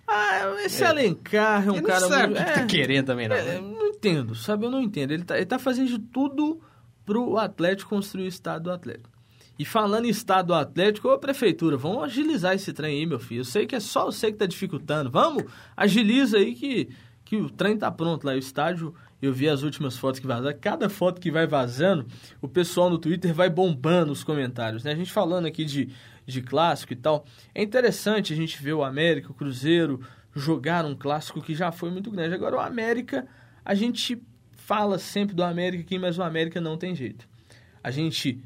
[0.08, 0.88] Ah, esse é.
[0.88, 2.02] Alencar é um ele cara...
[2.02, 2.42] Não sabe muito...
[2.42, 3.36] o que tá é, querendo também, não.
[3.36, 3.60] É, né?
[3.60, 4.66] não entendo, sabe?
[4.66, 5.12] Eu não entendo.
[5.12, 6.60] Ele tá, ele tá fazendo de tudo
[7.06, 9.16] pro Atlético construir o estado do Atlético.
[9.58, 13.42] E falando em estado do Atlético, ô prefeitura, vamos agilizar esse trem aí, meu filho.
[13.42, 15.10] Eu sei que é só você que tá dificultando.
[15.10, 15.46] Vamos,
[15.78, 16.90] agiliza aí que,
[17.24, 18.34] que o trem tá pronto lá.
[18.34, 20.58] O estádio, eu vi as últimas fotos que vazaram.
[20.60, 22.06] Cada foto que vai vazando,
[22.42, 24.92] o pessoal no Twitter vai bombando os comentários, né?
[24.92, 25.90] A gente falando aqui de
[26.26, 27.26] de clássico e tal.
[27.54, 30.02] É interessante a gente ver o América, o Cruzeiro
[30.34, 32.36] jogar um clássico que já foi muito grande.
[32.36, 33.28] Agora o América,
[33.64, 37.28] a gente fala sempre do América aqui, mas o América não tem jeito.
[37.84, 38.44] A gente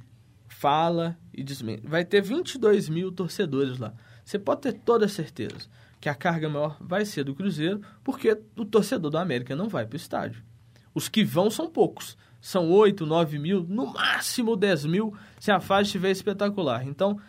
[0.48, 1.88] fala e desmente.
[1.88, 3.94] Vai ter 22 mil torcedores lá.
[4.24, 5.68] Você pode ter toda a certeza
[6.00, 9.86] que a carga maior vai ser do Cruzeiro, porque o torcedor do América não vai
[9.86, 10.44] para o estádio.
[10.94, 12.18] Os que vão são poucos.
[12.42, 16.88] São 8, 9 mil, no máximo 10 mil, se a fase estiver espetacular.
[16.88, 17.20] Então,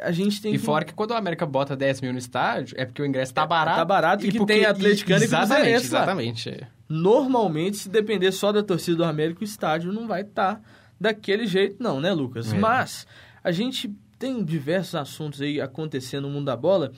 [0.00, 0.64] a gente tem e que...
[0.64, 3.46] fora que quando o América bota 10 mil no estádio, é porque o ingresso tá
[3.46, 3.78] barato.
[3.78, 4.54] Tá barato e, que porque...
[4.54, 6.48] tem atleticano e, Exatamente, exatamente.
[6.50, 6.68] É.
[6.88, 10.60] Normalmente, se depender só da torcida do América, o estádio não vai estar tá
[11.00, 12.52] daquele jeito não, né, Lucas?
[12.52, 12.58] É.
[12.58, 13.06] Mas
[13.42, 16.92] a gente tem diversos assuntos aí acontecendo no mundo da bola.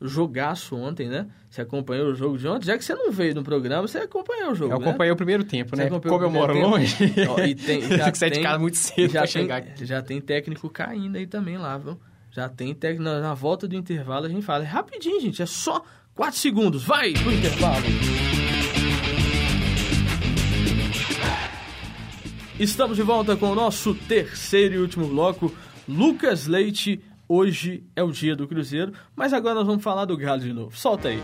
[0.00, 1.28] Jogaço ontem, né?
[1.48, 2.66] Você acompanhou o jogo de ontem?
[2.66, 4.88] Já que você não veio no programa, você acompanhou o jogo, Eu né?
[4.88, 5.88] acompanhei o primeiro tempo, né?
[5.88, 6.66] Como eu moro tempo.
[6.66, 7.04] longe,
[7.46, 9.86] e tem, já tem que sair de casa muito cedo já pra tem, chegar aqui.
[9.86, 11.98] Já tem técnico caindo aí também lá, viu?
[12.34, 13.04] Já tem técnico.
[13.04, 14.64] Na, na, volta do intervalo a gente fala.
[14.64, 15.40] É rapidinho, gente.
[15.40, 15.84] É só
[16.16, 16.82] 4 segundos.
[16.82, 17.84] Vai pro intervalo.
[22.58, 25.54] Estamos de volta com o nosso terceiro e último bloco.
[25.88, 30.40] Lucas Leite, hoje é o dia do Cruzeiro, mas agora nós vamos falar do Galo
[30.40, 30.76] de novo.
[30.76, 31.22] Solta aí.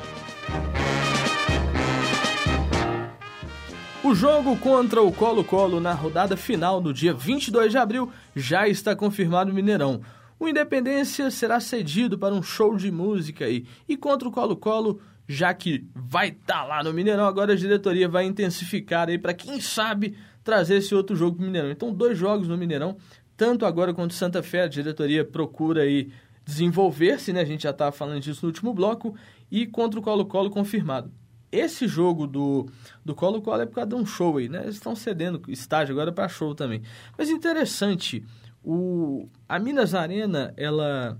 [4.04, 8.94] O jogo contra o Colo-Colo na rodada final do dia 22 de abril já está
[8.94, 10.02] confirmado no Mineirão.
[10.40, 13.66] O Independência será cedido para um show de música aí.
[13.86, 14.98] E contra o Colo-Colo,
[15.28, 19.34] já que vai estar tá lá no Mineirão, agora a diretoria vai intensificar aí para
[19.34, 21.70] quem sabe trazer esse outro jogo para o Mineirão.
[21.70, 22.96] Então, dois jogos no Mineirão,
[23.36, 26.10] tanto agora quanto Santa Fé, a diretoria procura aí
[26.42, 27.42] desenvolver-se, né?
[27.42, 29.14] A gente já estava falando disso no último bloco,
[29.50, 31.12] e contra o Colo-Colo confirmado.
[31.52, 32.66] Esse jogo do
[33.04, 34.62] do Colo-Colo é por causa de um show aí, né?
[34.62, 36.80] Eles estão cedendo estágio agora para show também.
[37.18, 38.24] Mas interessante,
[38.62, 41.18] o, a Minas Arena, ela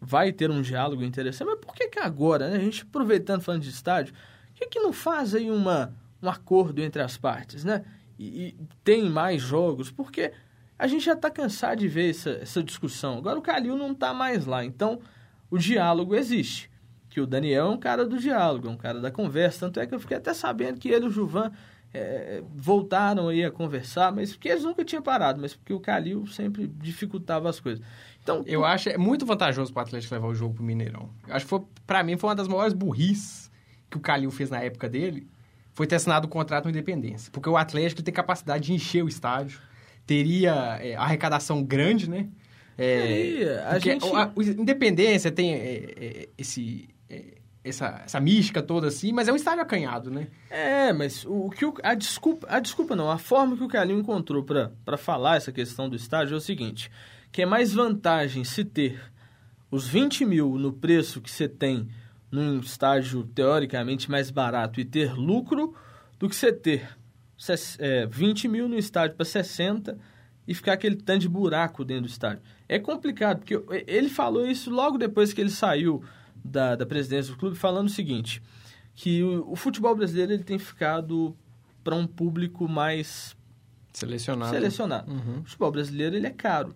[0.00, 2.56] vai ter um diálogo interessante, mas por que, que agora, né?
[2.56, 6.82] A gente aproveitando falando de estádio, por que, que não faz aí uma, um acordo
[6.82, 7.84] entre as partes, né?
[8.18, 10.32] E, e tem mais jogos, porque
[10.78, 13.18] a gente já está cansado de ver essa, essa discussão.
[13.18, 15.00] Agora o Calil não está mais lá, então
[15.50, 16.70] o diálogo existe.
[17.08, 19.66] Que o Daniel é um cara do diálogo, é um cara da conversa.
[19.66, 21.52] Tanto é que eu fiquei até sabendo que ele e o Juvan
[21.94, 26.26] é, voltaram aí a conversar, mas porque eles nunca tinham parado, mas porque o Calil
[26.26, 27.84] sempre dificultava as coisas.
[28.22, 31.10] Então, eu acho é muito vantajoso para o Atlético levar o jogo para o Mineirão.
[31.26, 33.50] Eu acho que foi para mim foi uma das maiores burris
[33.90, 35.26] que o Calil fez na época dele,
[35.72, 37.30] foi ter assinado o contrato com Independência.
[37.30, 39.60] Porque o Atlético tem capacidade de encher o estádio,
[40.06, 42.28] teria é, arrecadação grande, né?
[42.78, 44.06] É, é a gente...
[44.14, 49.32] a, o Independência tem é, é, esse é, essa, essa mística toda assim, mas é
[49.32, 50.26] um estádio acanhado, né?
[50.50, 54.00] É, mas o, que o, a desculpa, a desculpa não, a forma que o Carlinho
[54.00, 56.90] encontrou para falar essa questão do estádio é o seguinte,
[57.30, 59.00] que é mais vantagem se ter
[59.70, 61.88] os 20 mil no preço que você tem
[62.30, 65.74] num estádio teoricamente mais barato e ter lucro
[66.18, 66.88] do que você ter
[67.78, 69.98] é, 20 mil no estádio para 60
[70.48, 72.42] e ficar aquele tanto de buraco dentro do estádio.
[72.68, 76.02] É complicado, porque ele falou isso logo depois que ele saiu
[76.44, 78.42] da, da presidência do clube, falando o seguinte,
[78.94, 81.36] que o, o futebol brasileiro ele tem ficado
[81.82, 83.36] para um público mais
[83.92, 84.50] selecionado.
[84.50, 85.12] selecionado.
[85.12, 85.40] Uhum.
[85.40, 86.74] O futebol brasileiro ele é caro.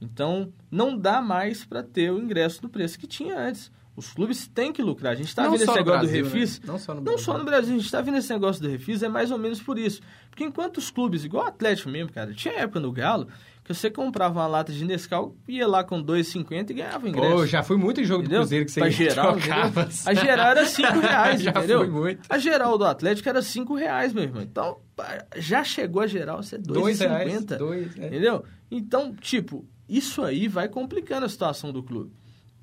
[0.00, 3.70] Então, não dá mais para ter o ingresso no preço que tinha antes.
[3.96, 5.12] Os clubes têm que lucrar.
[5.12, 6.60] A gente está vendo esse negócio Brasil, do Refis.
[6.60, 6.66] Né?
[6.66, 7.16] Não só no Brasil.
[7.16, 7.74] Não só no Brasil.
[7.74, 10.02] A gente está vendo esse negócio do Refis, é mais ou menos por isso.
[10.28, 13.28] Porque enquanto os clubes, igual o Atlético mesmo, cara, tinha época no Galo
[13.64, 17.34] que você comprava uma lata de Nescau, ia lá com 2,50 e ganhava ingresso.
[17.34, 18.40] Oh, já fui muito em jogo entendeu?
[18.40, 19.88] do Cruzeiro que você pra geral, trocava.
[20.04, 21.78] A geral era 5 reais, já entendeu?
[21.78, 22.20] Fui muito.
[22.28, 24.42] A geral do Atlético era 5 reais, meu irmão.
[24.42, 24.78] Então,
[25.36, 27.58] já chegou a geral, você é 2,50.
[27.96, 28.06] É.
[28.06, 28.44] Entendeu?
[28.70, 32.12] Então, tipo, isso aí vai complicando a situação do clube.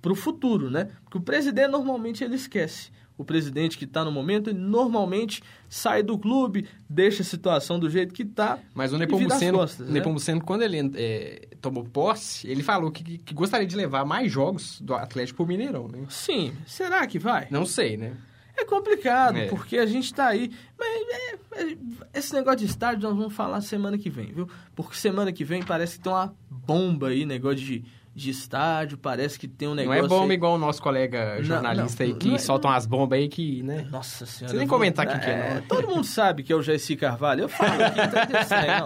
[0.04, 0.90] Pro futuro, né?
[1.04, 6.02] Porque o presidente normalmente ele esquece o presidente que está no momento, ele normalmente sai
[6.02, 8.60] do clube, deixa a situação do jeito que está.
[8.74, 9.94] Mas o Nepomuceno, costas, né?
[9.94, 14.82] Nepomuceno quando ele é, tomou posse, ele falou que, que, gostaria de levar mais jogos
[14.82, 16.00] do Atlético para o Mineirão, né?
[16.10, 17.48] Sim, será que vai?
[17.52, 18.18] Não sei, né?
[18.58, 19.48] É complicado, é.
[19.48, 20.52] porque a gente está aí.
[20.78, 21.78] Mas é, é,
[22.14, 24.50] esse negócio de estádio nós vamos falar semana que vem, viu?
[24.76, 29.39] Porque semana que vem parece que tem uma bomba aí, negócio de de estádio, parece
[29.39, 30.02] que tem um negócio.
[30.02, 30.38] Não é bomba aí...
[30.38, 33.63] igual o nosso colega jornalista não, não, aí que é, soltam as bombas aí que,
[33.63, 33.88] né?
[33.89, 34.52] Nossa senhora.
[34.52, 35.62] Você nem comentar aqui que é, não.
[35.62, 37.43] Todo mundo sabe que é o Jaci Carvalho.
[37.43, 38.86] Eu falo aqui, não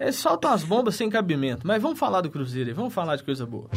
[0.00, 1.66] Eles soltam as bombas sem cabimento.
[1.66, 3.68] Mas vamos falar do Cruzeiro aí, vamos falar de coisa boa.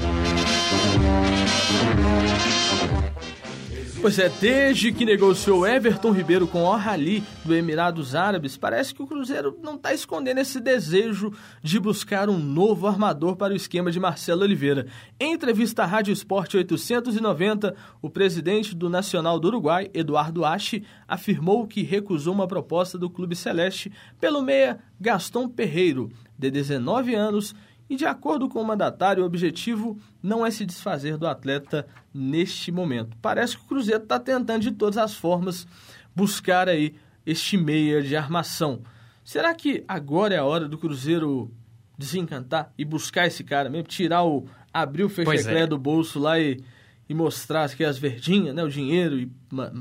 [4.06, 9.02] Pois é, desde que negociou Everton Ribeiro com o Rally do Emirados Árabes, parece que
[9.02, 13.91] o Cruzeiro não está escondendo esse desejo de buscar um novo armador para o esquema
[13.91, 14.86] de Marcelo Oliveira.
[15.20, 21.65] Em entrevista à Rádio Esporte 890, o presidente do Nacional do Uruguai, Eduardo Ache, afirmou
[21.65, 23.91] que recusou uma proposta do Clube Celeste
[24.22, 27.56] pelo meia Gaston Perreiro, de 19 anos,
[27.89, 32.71] e, de acordo com o mandatário, o objetivo não é se desfazer do atleta neste
[32.71, 33.15] momento.
[33.21, 35.67] Parece que o Cruzeiro está tentando, de todas as formas,
[36.15, 36.95] buscar aí
[37.26, 38.82] este meia de armação.
[39.24, 41.52] Será que agora é a hora do Cruzeiro
[41.98, 43.88] desencantar e buscar esse cara mesmo?
[43.88, 44.48] Tirar o.
[44.74, 45.67] abrir o fecheclé é.
[45.67, 46.60] do bolso lá e,
[47.08, 48.63] e mostrar que as verdinhas, né?
[48.63, 49.32] O dinheiro e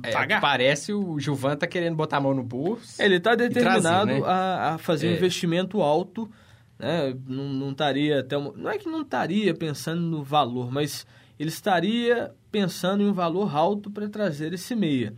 [0.03, 0.41] é, pagar?
[0.43, 3.01] Parece o Gilvan tá querendo botar a mão no bolso.
[3.03, 4.27] Ele está determinado trazer, né?
[4.27, 5.11] a, a, fazer é.
[5.11, 6.31] um investimento alto
[6.79, 7.15] né?
[7.27, 11.07] Não, não estaria até uma, não é que não estaria pensando no valor, mas
[11.39, 15.15] ele estaria pensando em um valor alto para trazer esse meia.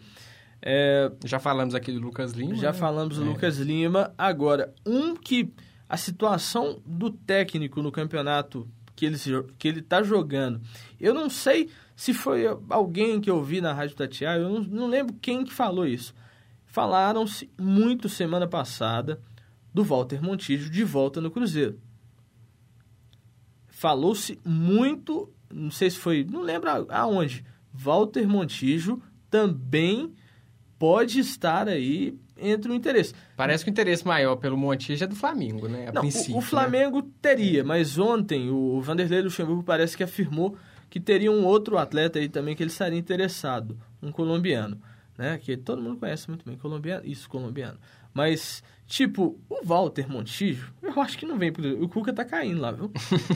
[0.62, 2.56] É, já falamos aqui do Lucas Lima.
[2.56, 2.78] Já né?
[2.78, 3.26] falamos do é.
[3.26, 4.12] Lucas Lima.
[4.16, 5.52] Agora, um que
[5.88, 9.18] a situação do técnico no campeonato que ele
[9.58, 10.60] que ele está jogando,
[10.98, 14.86] eu não sei se foi alguém que eu vi na Rádio Tatiá, eu não, não
[14.86, 16.14] lembro quem que falou isso.
[16.64, 19.20] Falaram-se muito semana passada
[19.76, 21.78] do Walter Montijo de volta no Cruzeiro.
[23.68, 30.14] Falou-se muito, não sei se foi, não lembro aonde, Walter Montijo também
[30.78, 33.12] pode estar aí entre o interesse.
[33.36, 35.88] Parece que o interesse maior pelo Montijo é do Flamengo, né?
[35.88, 36.40] A não, o, o né?
[36.40, 37.08] Flamengo né?
[37.20, 40.56] teria, mas ontem o Vanderlei Luxemburgo parece que afirmou
[40.88, 44.80] que teria um outro atleta aí também que ele estaria interessado, um colombiano,
[45.18, 45.36] né?
[45.36, 47.78] Que todo mundo conhece muito bem, colombiano, isso, colombiano.
[48.14, 51.52] Mas Tipo, o Walter Montijo, eu acho que não vem.
[51.80, 52.92] O Cuca tá caindo lá, viu?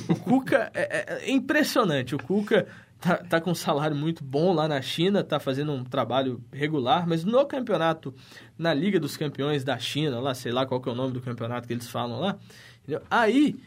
[0.09, 2.15] O Cuca é, é, é impressionante.
[2.15, 2.69] O Cuca
[3.01, 7.05] tá, tá, com um salário muito bom lá na China, tá fazendo um trabalho regular,
[7.09, 8.15] mas no campeonato,
[8.57, 11.21] na Liga dos Campeões da China, lá, sei lá qual que é o nome do
[11.21, 12.39] campeonato que eles falam lá,
[12.83, 13.03] entendeu?
[13.11, 13.59] aí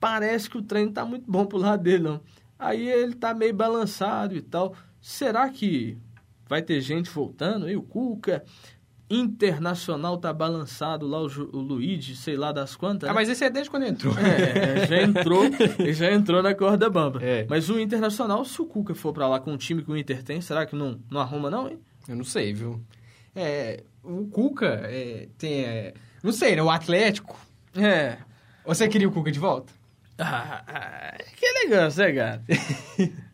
[0.00, 2.20] parece que o treino tá muito bom pro lado dele, não.
[2.58, 4.74] Aí ele tá meio balançado e tal.
[5.00, 5.96] Será que
[6.48, 7.70] vai ter gente voltando?
[7.70, 8.44] E o Cuca
[9.08, 13.08] Internacional tá balançado lá, o, o Luigi, sei lá das quantas.
[13.08, 13.14] Ah, né?
[13.14, 14.14] mas esse é desde quando entrou.
[14.18, 15.44] É, já entrou,
[15.92, 17.22] já entrou na corda bamba.
[17.22, 17.46] É.
[17.48, 20.22] Mas o Internacional, se o Cuca for para lá com o time que o Inter
[20.22, 21.78] tem, será que não, não arruma não, hein?
[22.08, 22.80] Eu não sei, viu?
[23.34, 25.64] É, o Cuca é, tem...
[25.64, 26.62] É, não sei, né?
[26.62, 27.38] O Atlético...
[27.76, 28.18] É.
[28.64, 29.72] Você queria o Cuca de volta?
[30.18, 32.42] Ah, ah que elegância, né, cara?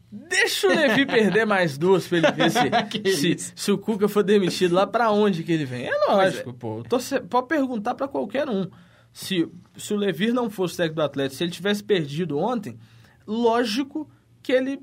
[0.68, 4.22] Deixa o Levi perder mais duas pra ele ver se, se, se, o Cuca for
[4.22, 5.86] demitido lá, pra onde que ele vem.
[5.86, 6.52] É lógico, é.
[6.52, 6.82] pô.
[6.88, 8.68] Torce, pode perguntar pra qualquer um.
[9.12, 12.78] Se, se o Levi não fosse técnico do Atlético, se ele tivesse perdido ontem,
[13.26, 14.08] lógico
[14.42, 14.80] que ele,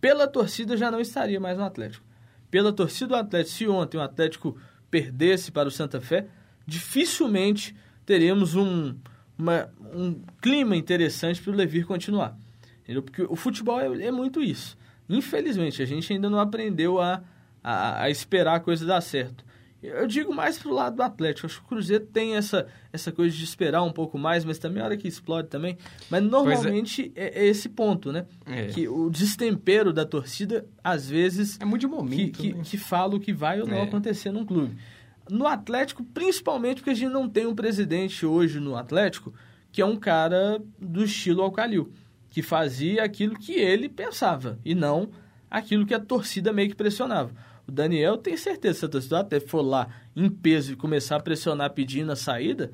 [0.00, 2.04] pela torcida, já não estaria mais no Atlético.
[2.50, 4.56] Pela torcida do Atlético, se ontem o Atlético
[4.90, 6.26] perdesse para o Santa Fé,
[6.66, 8.96] dificilmente teríamos um,
[9.38, 12.36] uma, um clima interessante para o Levir continuar.
[12.82, 13.02] Entendeu?
[13.02, 14.76] Porque o futebol é, é, muito isso.
[15.10, 17.22] Infelizmente, a gente ainda não aprendeu a,
[17.62, 19.44] a, a esperar a coisa dar certo.
[19.82, 21.46] Eu digo mais pro lado do Atlético.
[21.46, 24.82] Acho que o Cruzeiro tem essa, essa coisa de esperar um pouco mais, mas também
[24.82, 25.78] a hora que explode também.
[26.10, 27.40] Mas normalmente é.
[27.40, 27.46] É, é.
[27.46, 28.26] esse ponto, né?
[28.44, 28.66] É.
[28.66, 31.58] Que o destempero da torcida, às vezes.
[31.58, 32.38] É muito de momento.
[32.38, 32.62] Que, né?
[32.62, 33.82] que, que fala o que vai ou não é.
[33.82, 34.76] acontecer num clube.
[35.30, 39.32] No Atlético, principalmente porque a gente não tem um presidente hoje no Atlético
[39.72, 41.92] que é um cara do estilo Alcalil,
[42.30, 45.10] que fazia aquilo que ele pensava e não
[45.50, 47.32] aquilo que a torcida meio que pressionava.
[47.66, 51.20] O Daniel tem certeza, se a torcida até for lá em peso e começar a
[51.20, 52.72] pressionar pedindo a saída,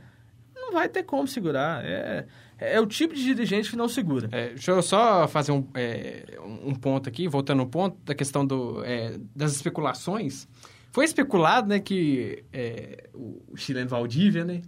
[0.54, 1.84] não vai ter como segurar.
[1.84, 2.26] É,
[2.58, 4.28] é o tipo de dirigente que não segura.
[4.32, 8.46] É, deixa eu só fazer um, é, um ponto aqui, voltando no ponto da questão
[8.46, 10.46] do, é, das especulações.
[10.92, 14.62] Foi especulado, né, que é, o chileno Valdívia, né,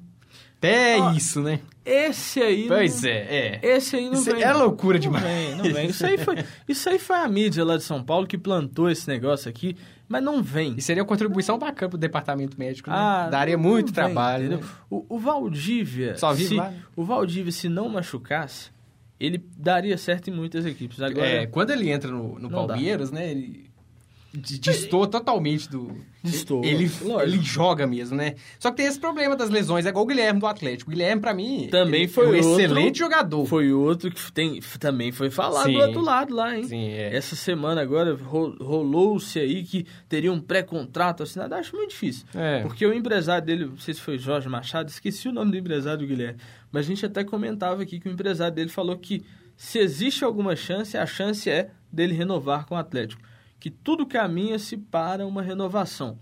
[0.59, 1.61] até Ó, isso, né?
[1.85, 2.67] Esse aí.
[2.67, 3.61] Pois não, é, é.
[3.63, 4.43] Esse aí não isso vem.
[4.43, 5.25] É loucura não demais.
[5.25, 5.87] Vem, não vem.
[5.87, 9.09] Isso aí, foi, isso aí foi a mídia lá de São Paulo que plantou esse
[9.09, 9.77] negócio aqui,
[10.09, 10.75] mas não vem.
[10.77, 12.97] E seria uma contribuição bacana pro departamento médico, né?
[12.99, 14.49] Ah, Daria muito trabalho.
[14.49, 14.65] Vem, né?
[14.91, 16.17] o, o Valdívia.
[16.17, 16.73] Só vive se, lá.
[16.97, 18.71] O Valdívia, se não machucasse,
[19.21, 21.01] ele daria certo em muitas equipes.
[21.01, 23.21] Agora, é, quando ele entra no, no Palmeiras, dá.
[23.21, 23.31] né?
[23.31, 23.68] Ele
[24.39, 25.97] distou totalmente do.
[26.23, 26.65] Distou.
[26.65, 26.91] Ele,
[27.23, 28.35] ele joga mesmo, né?
[28.59, 30.91] Só que tem esse problema das lesões, é igual o Guilherme do Atlético.
[30.91, 33.47] O Guilherme, para mim, também foi um outro, excelente jogador.
[33.47, 35.75] Foi outro que tem, também foi falado Sim.
[35.75, 36.65] do outro lado lá, hein?
[36.65, 37.15] Sim, é.
[37.17, 41.55] Essa semana agora rolou-se aí que teria um pré-contrato assinado.
[41.55, 42.27] Acho muito difícil.
[42.35, 42.63] É.
[42.63, 46.01] Porque o empresário dele, não sei se foi Jorge Machado, esqueci o nome do empresário
[46.01, 46.39] do Guilherme.
[46.73, 49.25] Mas a gente até comentava aqui que o empresário dele falou que
[49.57, 53.28] se existe alguma chance, a chance é dele renovar com o Atlético
[53.61, 56.19] que tudo caminha-se para uma renovação,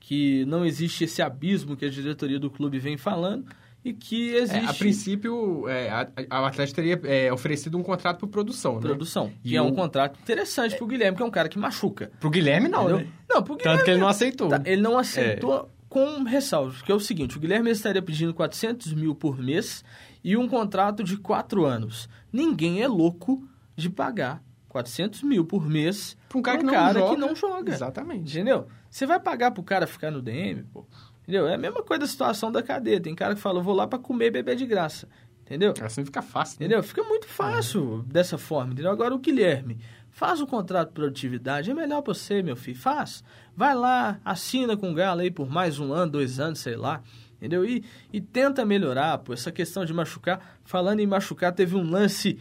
[0.00, 3.46] que não existe esse abismo que a diretoria do clube vem falando
[3.84, 4.66] e que existe...
[4.66, 8.76] É, a princípio, é, a, a, o Atlético teria é, oferecido um contrato por produção,
[8.76, 8.80] né?
[8.80, 12.10] Produção, que é um contrato interessante para o Guilherme, que é um cara que machuca.
[12.18, 12.98] Para o Guilherme não, Entendeu?
[12.98, 13.12] né?
[13.28, 13.78] Não, pro Guilherme...
[13.78, 14.48] Tanto que ele não aceitou.
[14.48, 15.64] Tá, ele não aceitou é.
[15.88, 19.84] com ressalvas, que é o seguinte, o Guilherme estaria pedindo 400 mil por mês
[20.24, 22.08] e um contrato de quatro anos.
[22.32, 23.46] Ninguém é louco
[23.76, 27.14] de pagar 400 mil por mês para um cara, um que, não cara joga.
[27.14, 27.72] que não joga.
[27.72, 28.32] Exatamente.
[28.32, 28.66] Entendeu?
[28.90, 30.86] Você vai pagar pro cara ficar no DM, pô.
[31.22, 31.46] Entendeu?
[31.46, 33.00] É a mesma coisa da situação da cadeia.
[33.00, 35.08] Tem cara que fala, vou lá para comer e beber de graça.
[35.42, 35.72] Entendeu?
[35.82, 36.58] Assim fica fácil.
[36.60, 36.66] Né?
[36.66, 36.82] Entendeu?
[36.82, 38.12] Fica muito fácil é.
[38.12, 38.72] dessa forma.
[38.72, 38.90] Entendeu?
[38.90, 39.78] Agora o Guilherme,
[40.10, 41.70] faz o contrato de produtividade.
[41.70, 42.78] É melhor pra você, meu filho.
[42.78, 43.24] Faz.
[43.56, 47.02] Vai lá, assina com o Galo aí por mais um ano, dois anos, sei lá.
[47.36, 47.64] Entendeu?
[47.64, 49.32] E, e tenta melhorar, pô.
[49.32, 50.58] Essa questão de machucar.
[50.64, 52.38] Falando em machucar, teve um lance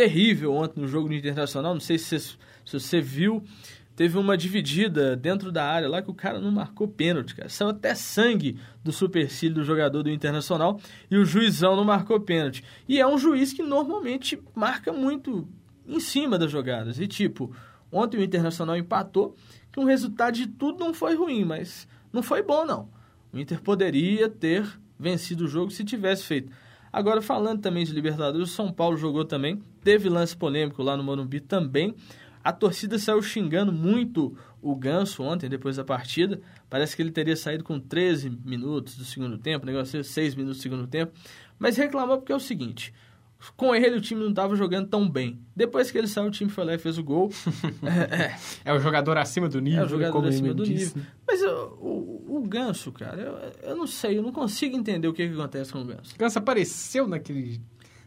[0.00, 1.74] terrível ontem no jogo do Internacional.
[1.74, 3.42] Não sei se você, se você viu.
[3.94, 7.50] Teve uma dividida dentro da área lá que o cara não marcou pênalti, cara.
[7.50, 12.64] Saiu até sangue do supercílio do jogador do Internacional e o juizão não marcou pênalti.
[12.88, 15.46] E é um juiz que normalmente marca muito
[15.86, 16.98] em cima das jogadas.
[16.98, 17.54] E tipo,
[17.92, 19.36] ontem o Internacional empatou,
[19.70, 22.88] que o resultado de tudo não foi ruim, mas não foi bom não.
[23.30, 24.66] O Inter poderia ter
[24.98, 26.50] vencido o jogo se tivesse feito.
[26.92, 29.62] Agora, falando também de Libertadores, o São Paulo jogou também.
[29.82, 31.94] Teve lance polêmico lá no Morumbi também.
[32.42, 36.40] A torcida saiu xingando muito o Ganso ontem, depois da partida.
[36.68, 40.62] Parece que ele teria saído com 13 minutos do segundo tempo, negócio 6 minutos do
[40.62, 41.12] segundo tempo.
[41.58, 42.92] Mas reclamou porque é o seguinte:
[43.56, 45.40] com ele o time não estava jogando tão bem.
[45.56, 47.30] Depois que ele saiu, o time foi lá e fez o gol.
[47.82, 48.36] é, é.
[48.66, 49.82] é, o jogador acima do nível.
[49.82, 50.96] É o jogador acima do disse.
[50.96, 51.10] nível.
[51.26, 55.12] Mas o, o, o Ganso, cara, eu, eu, não sei, eu não consigo entender o
[55.12, 56.14] que, que acontece com o Ganso.
[56.14, 57.60] O Ganso apareceu naquele,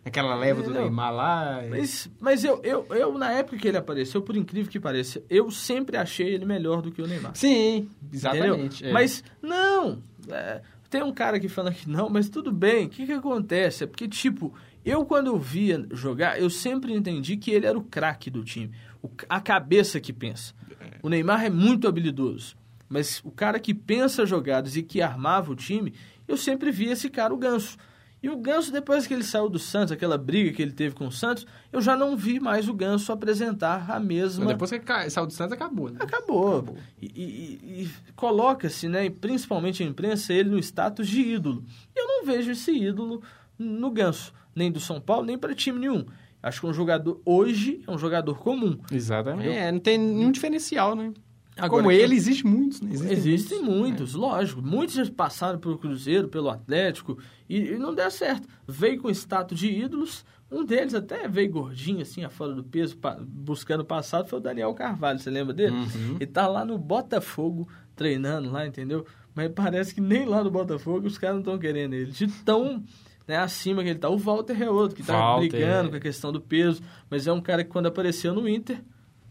[0.05, 1.65] naquela leva é, do Neymar lá.
[1.65, 1.69] E...
[1.69, 5.49] Mas, mas eu, eu, eu, na época que ele apareceu, por incrível que pareça, eu
[5.49, 7.35] sempre achei ele melhor do que o Neymar.
[7.35, 8.85] Sim, exatamente.
[8.85, 8.91] É.
[8.91, 10.01] Mas, não...
[10.29, 10.61] É,
[10.93, 12.85] tem um cara que fala que não, mas tudo bem.
[12.85, 13.83] O que, que acontece?
[13.83, 14.53] É porque, tipo,
[14.85, 18.71] eu quando eu via jogar, eu sempre entendi que ele era o craque do time.
[19.01, 20.53] O, a cabeça que pensa.
[21.01, 22.55] O Neymar é muito habilidoso.
[22.89, 25.93] Mas o cara que pensa jogadas e que armava o time,
[26.27, 27.77] eu sempre via esse cara, o Ganso.
[28.21, 31.07] E o Ganso, depois que ele saiu do Santos, aquela briga que ele teve com
[31.07, 34.45] o Santos, eu já não vi mais o Ganso apresentar a mesma.
[34.45, 35.97] Mas depois que ele saiu do Santos, acabou, né?
[35.99, 36.59] Acabou.
[36.59, 36.77] acabou.
[37.01, 41.65] E, e, e coloca-se, né, principalmente a imprensa, ele no status de ídolo.
[41.93, 43.21] E eu não vejo esse ídolo
[43.63, 46.05] no Ganso, nem do São Paulo, nem para time nenhum.
[46.41, 48.77] Acho que um jogador hoje é um jogador comum.
[48.91, 49.49] Exatamente.
[49.49, 51.13] É, não tem nenhum diferencial, né?
[51.55, 52.89] Agora, Como ele, existe muitos, né?
[52.91, 54.17] Existem, existem muitos, muitos é.
[54.17, 54.61] lógico.
[54.61, 58.47] Muitos já passaram pelo Cruzeiro, pelo Atlético, e, e, não deu certo.
[58.67, 63.17] Veio com status de ídolos, um deles até veio gordinho, assim, fora do peso, pa,
[63.21, 65.75] buscando passado, foi o Daniel Carvalho, você lembra dele?
[65.75, 66.17] Uhum.
[66.19, 69.05] Ele tá lá no Botafogo, treinando lá, entendeu?
[69.35, 72.11] Mas parece que nem lá no Botafogo os caras não estão querendo ele.
[72.11, 72.83] De tão
[73.27, 74.09] né, acima que ele tá.
[74.09, 75.49] O Walter é outro, que tá Walter.
[75.49, 78.81] brigando com a questão do peso, mas é um cara que quando apareceu no Inter,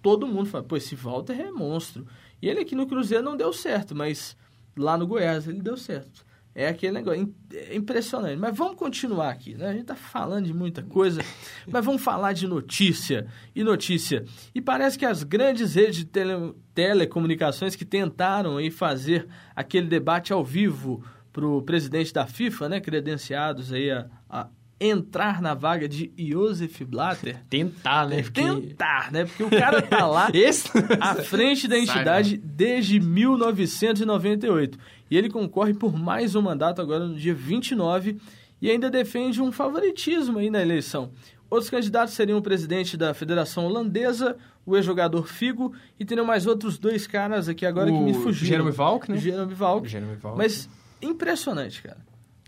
[0.00, 2.06] todo mundo fala, pô, esse Walter é monstro.
[2.40, 4.36] E ele aqui no Cruzeiro não deu certo, mas
[4.76, 6.24] lá no Goiás ele deu certo.
[6.54, 8.36] É aquele negócio é impressionante.
[8.36, 9.68] Mas vamos continuar aqui, né?
[9.68, 11.22] A gente tá falando de muita coisa,
[11.66, 14.24] mas vamos falar de notícia e notícia.
[14.54, 19.26] E parece que as grandes redes de tele, telecomunicações que tentaram aí fazer
[19.56, 21.02] aquele debate ao vivo
[21.32, 24.48] para o presidente da FIFA, né, credenciados aí a, a
[24.80, 27.42] entrar na vaga de Josef Blatter.
[27.48, 28.22] Tentar, né?
[28.22, 28.42] Porque...
[28.42, 29.24] Tentar, né?
[29.24, 30.68] Porque o cara tá lá Esse...
[31.00, 34.78] à frente da entidade desde 1998.
[35.10, 38.18] E ele concorre por mais um mandato agora no dia 29
[38.60, 41.10] e ainda defende um favoritismo aí na eleição.
[41.50, 46.78] Outros candidatos seriam o presidente da Federação Holandesa, o ex-jogador Figo, e teriam mais outros
[46.78, 48.48] dois caras aqui agora o que me fugiram.
[48.48, 49.18] Jeremy Valk, né?
[49.18, 49.86] Jeremy Valk.
[49.86, 50.38] Jeremy Valk.
[50.38, 50.68] Mas
[51.02, 51.98] impressionante, cara.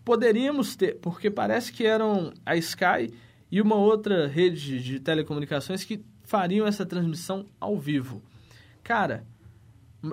[0.04, 3.12] Poderíamos ter, porque parece que eram a Sky
[3.50, 8.22] e uma outra rede de telecomunicações que fariam essa transmissão ao vivo.
[8.82, 9.24] Cara,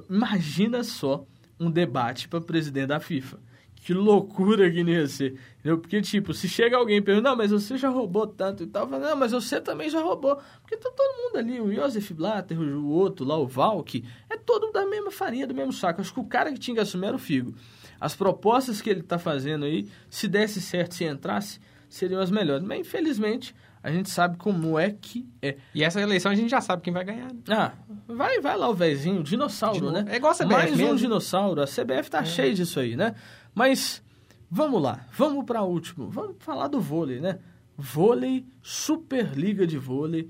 [0.09, 1.25] imagina só
[1.59, 3.39] um debate para presidente da FIFA.
[3.83, 5.39] Que loucura que não ia ser.
[5.63, 8.87] Porque, tipo, se chega alguém e pergunta, não, mas você já roubou tanto e tal,
[8.87, 10.39] fala, não, mas você também já roubou.
[10.61, 14.71] Porque tá todo mundo ali, o Josef Blatter, o outro lá, o Valk, é todo
[14.71, 15.99] da mesma farinha, do mesmo saco.
[15.99, 17.55] Acho que o cara que tinha que assumir era o Figo.
[18.01, 22.65] As propostas que ele está fazendo aí, se desse certo, se entrasse, seriam as melhores.
[22.65, 25.55] Mas, infelizmente, a gente sabe como é que é.
[25.75, 27.31] E essa eleição a gente já sabe quem vai ganhar.
[27.31, 27.39] Né?
[27.49, 27.73] Ah,
[28.07, 30.03] vai, vai lá o vezinho, dinossauro, né?
[30.07, 30.93] É igual a CBF Mais mesmo.
[30.93, 31.61] um dinossauro.
[31.61, 32.25] A CBF tá é.
[32.25, 33.13] cheia disso aí, né?
[33.53, 34.01] Mas,
[34.49, 35.05] vamos lá.
[35.13, 36.09] Vamos para o último.
[36.09, 37.37] Vamos falar do vôlei, né?
[37.77, 40.27] Vôlei, Superliga de Vôlei,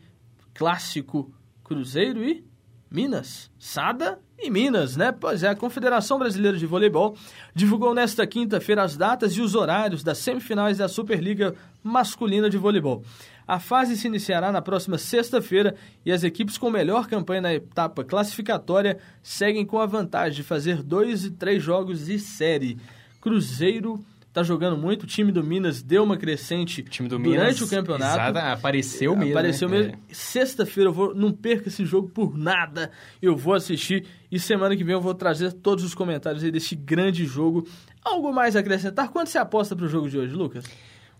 [0.53, 2.50] clássico Cruzeiro e
[2.91, 3.49] Minas.
[3.57, 5.13] Sada em Minas, né?
[5.13, 7.15] Pois é, a Confederação Brasileira de Voleibol
[7.55, 13.01] divulgou nesta quinta-feira as datas e os horários das semifinais da Superliga Masculina de Voleibol.
[13.47, 15.75] A fase se iniciará na próxima sexta-feira
[16.05, 20.83] e as equipes com melhor campanha na etapa classificatória seguem com a vantagem de fazer
[20.83, 22.77] dois e três jogos de série.
[23.21, 24.03] Cruzeiro
[24.33, 25.03] tá jogando muito.
[25.03, 28.19] O time do Minas deu uma crescente durante Minas, o campeonato.
[28.21, 29.31] Exato, apareceu mesmo.
[29.31, 29.77] Apareceu né?
[29.77, 29.93] mesmo.
[29.93, 30.13] É.
[30.13, 32.91] Sexta-feira eu vou, não perca esse jogo por nada.
[33.21, 36.75] Eu vou assistir e semana que vem eu vou trazer todos os comentários aí desse
[36.75, 37.67] grande jogo.
[38.03, 39.09] Algo mais a acrescentar?
[39.09, 40.65] Quanto você aposta pro jogo de hoje, Lucas?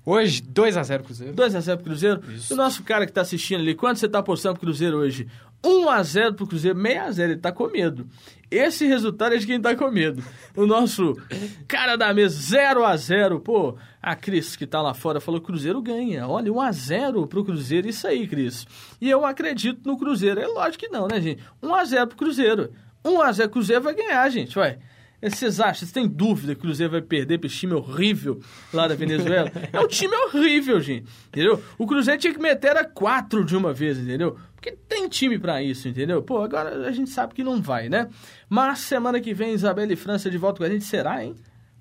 [0.06, 1.34] Hoje, 2x0 Cruzeiro.
[1.36, 2.22] 2x0 pro Cruzeiro?
[2.34, 2.54] Isso.
[2.54, 5.28] O nosso cara que tá assistindo ali, quanto você tá apostando pro Cruzeiro hoje?
[5.64, 8.08] 1x0 pro Cruzeiro, 6x0, ele tá com medo.
[8.50, 10.24] Esse resultado é de quem tá com medo.
[10.56, 11.16] O nosso
[11.68, 13.40] cara da mesa, 0x0.
[13.42, 16.28] Pô, a Cris, que tá lá fora, falou Cruzeiro ganha.
[16.28, 18.66] Olha, 1x0 pro Cruzeiro, isso aí, Cris.
[19.00, 20.42] E eu acredito no Cruzeiro.
[20.42, 21.44] É lógico que não, né, gente?
[21.62, 22.72] 1x0 pro Cruzeiro.
[23.06, 24.80] 1x0 Cruzeiro vai ganhar, gente, vai.
[25.22, 28.40] Vocês acham, vocês têm dúvida que o Cruzeiro vai perder para esse time horrível
[28.74, 29.52] lá da Venezuela?
[29.72, 31.08] é um time horrível, gente.
[31.28, 31.62] Entendeu?
[31.78, 34.38] O Cruzeiro tinha que meter a quatro de uma vez, entendeu?
[34.56, 36.22] Porque tem time para isso, entendeu?
[36.22, 38.08] Pô, agora a gente sabe que não vai, né?
[38.50, 41.36] Mas semana que vem, Isabela e França de volta com a gente, será, hein?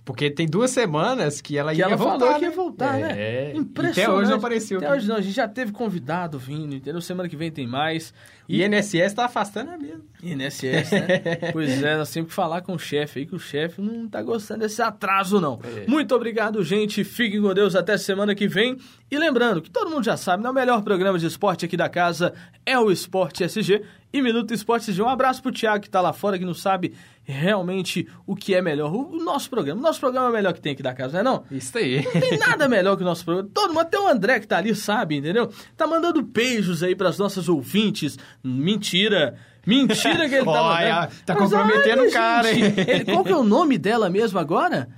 [0.04, 2.18] Porque tem duas semanas que ela que ia ela voltar.
[2.18, 2.38] falou né?
[2.38, 3.14] que ia voltar, é, né?
[3.16, 3.52] É.
[3.54, 4.00] Impressionante.
[4.00, 4.78] Até hoje não apareceu.
[4.78, 7.00] Até hoje não, a gente já teve convidado vindo, entendeu?
[7.00, 8.12] Semana que vem tem mais.
[8.48, 10.02] E, INSS tá afastando a mesmo.
[10.22, 11.36] INSS, né?
[11.52, 14.22] pois é, nós temos que falar com o chefe aí, que o chefe não tá
[14.22, 15.60] gostando desse atraso, não.
[15.62, 15.86] É.
[15.86, 17.04] Muito obrigado, gente.
[17.04, 18.76] Fiquem com Deus até semana que vem.
[19.10, 20.50] E lembrando que todo mundo já sabe, né?
[20.50, 22.32] o melhor programa de esporte aqui da casa
[22.64, 23.82] é o Esporte SG
[24.12, 25.02] e Minuto Esporte SG.
[25.02, 28.62] Um abraço pro Thiago que tá lá fora, que não sabe realmente o que é
[28.62, 28.92] melhor.
[28.92, 29.80] O, nosso programa.
[29.80, 31.44] O nosso programa é o melhor que tem aqui da casa, não é não?
[31.50, 32.04] Isso aí.
[32.04, 33.48] Não tem nada melhor que o nosso programa.
[33.52, 35.50] Todo mundo, até o André que tá ali, sabe, entendeu?
[35.76, 38.18] Tá mandando beijos aí pras nossas ouvintes.
[38.42, 39.36] Mentira.
[39.66, 41.12] Mentira que ele tá Olha, mandando.
[41.26, 42.74] tá comprometendo o cara, hein?
[42.76, 44.88] Ele, qual que é o nome dela mesmo agora?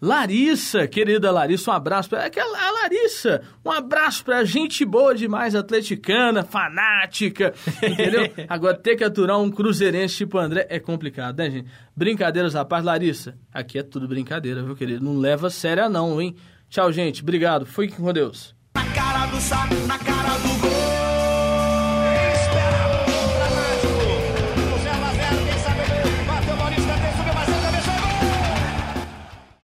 [0.00, 2.58] Larissa, querida Larissa, um abraço pra ela.
[2.58, 8.30] A Larissa, um abraço pra gente boa demais, atleticana, fanática, entendeu?
[8.48, 11.68] Agora, ter que aturar um cruzeirense tipo André é complicado, né, gente?
[11.94, 15.04] Brincadeiras à parte, Larissa, aqui é tudo brincadeira, viu, querido?
[15.04, 16.34] Não leva a sério não, hein?
[16.70, 17.22] Tchau, gente.
[17.22, 17.66] Obrigado.
[17.66, 18.54] Fui com Deus.
[18.74, 20.38] Na cara do saco, na cara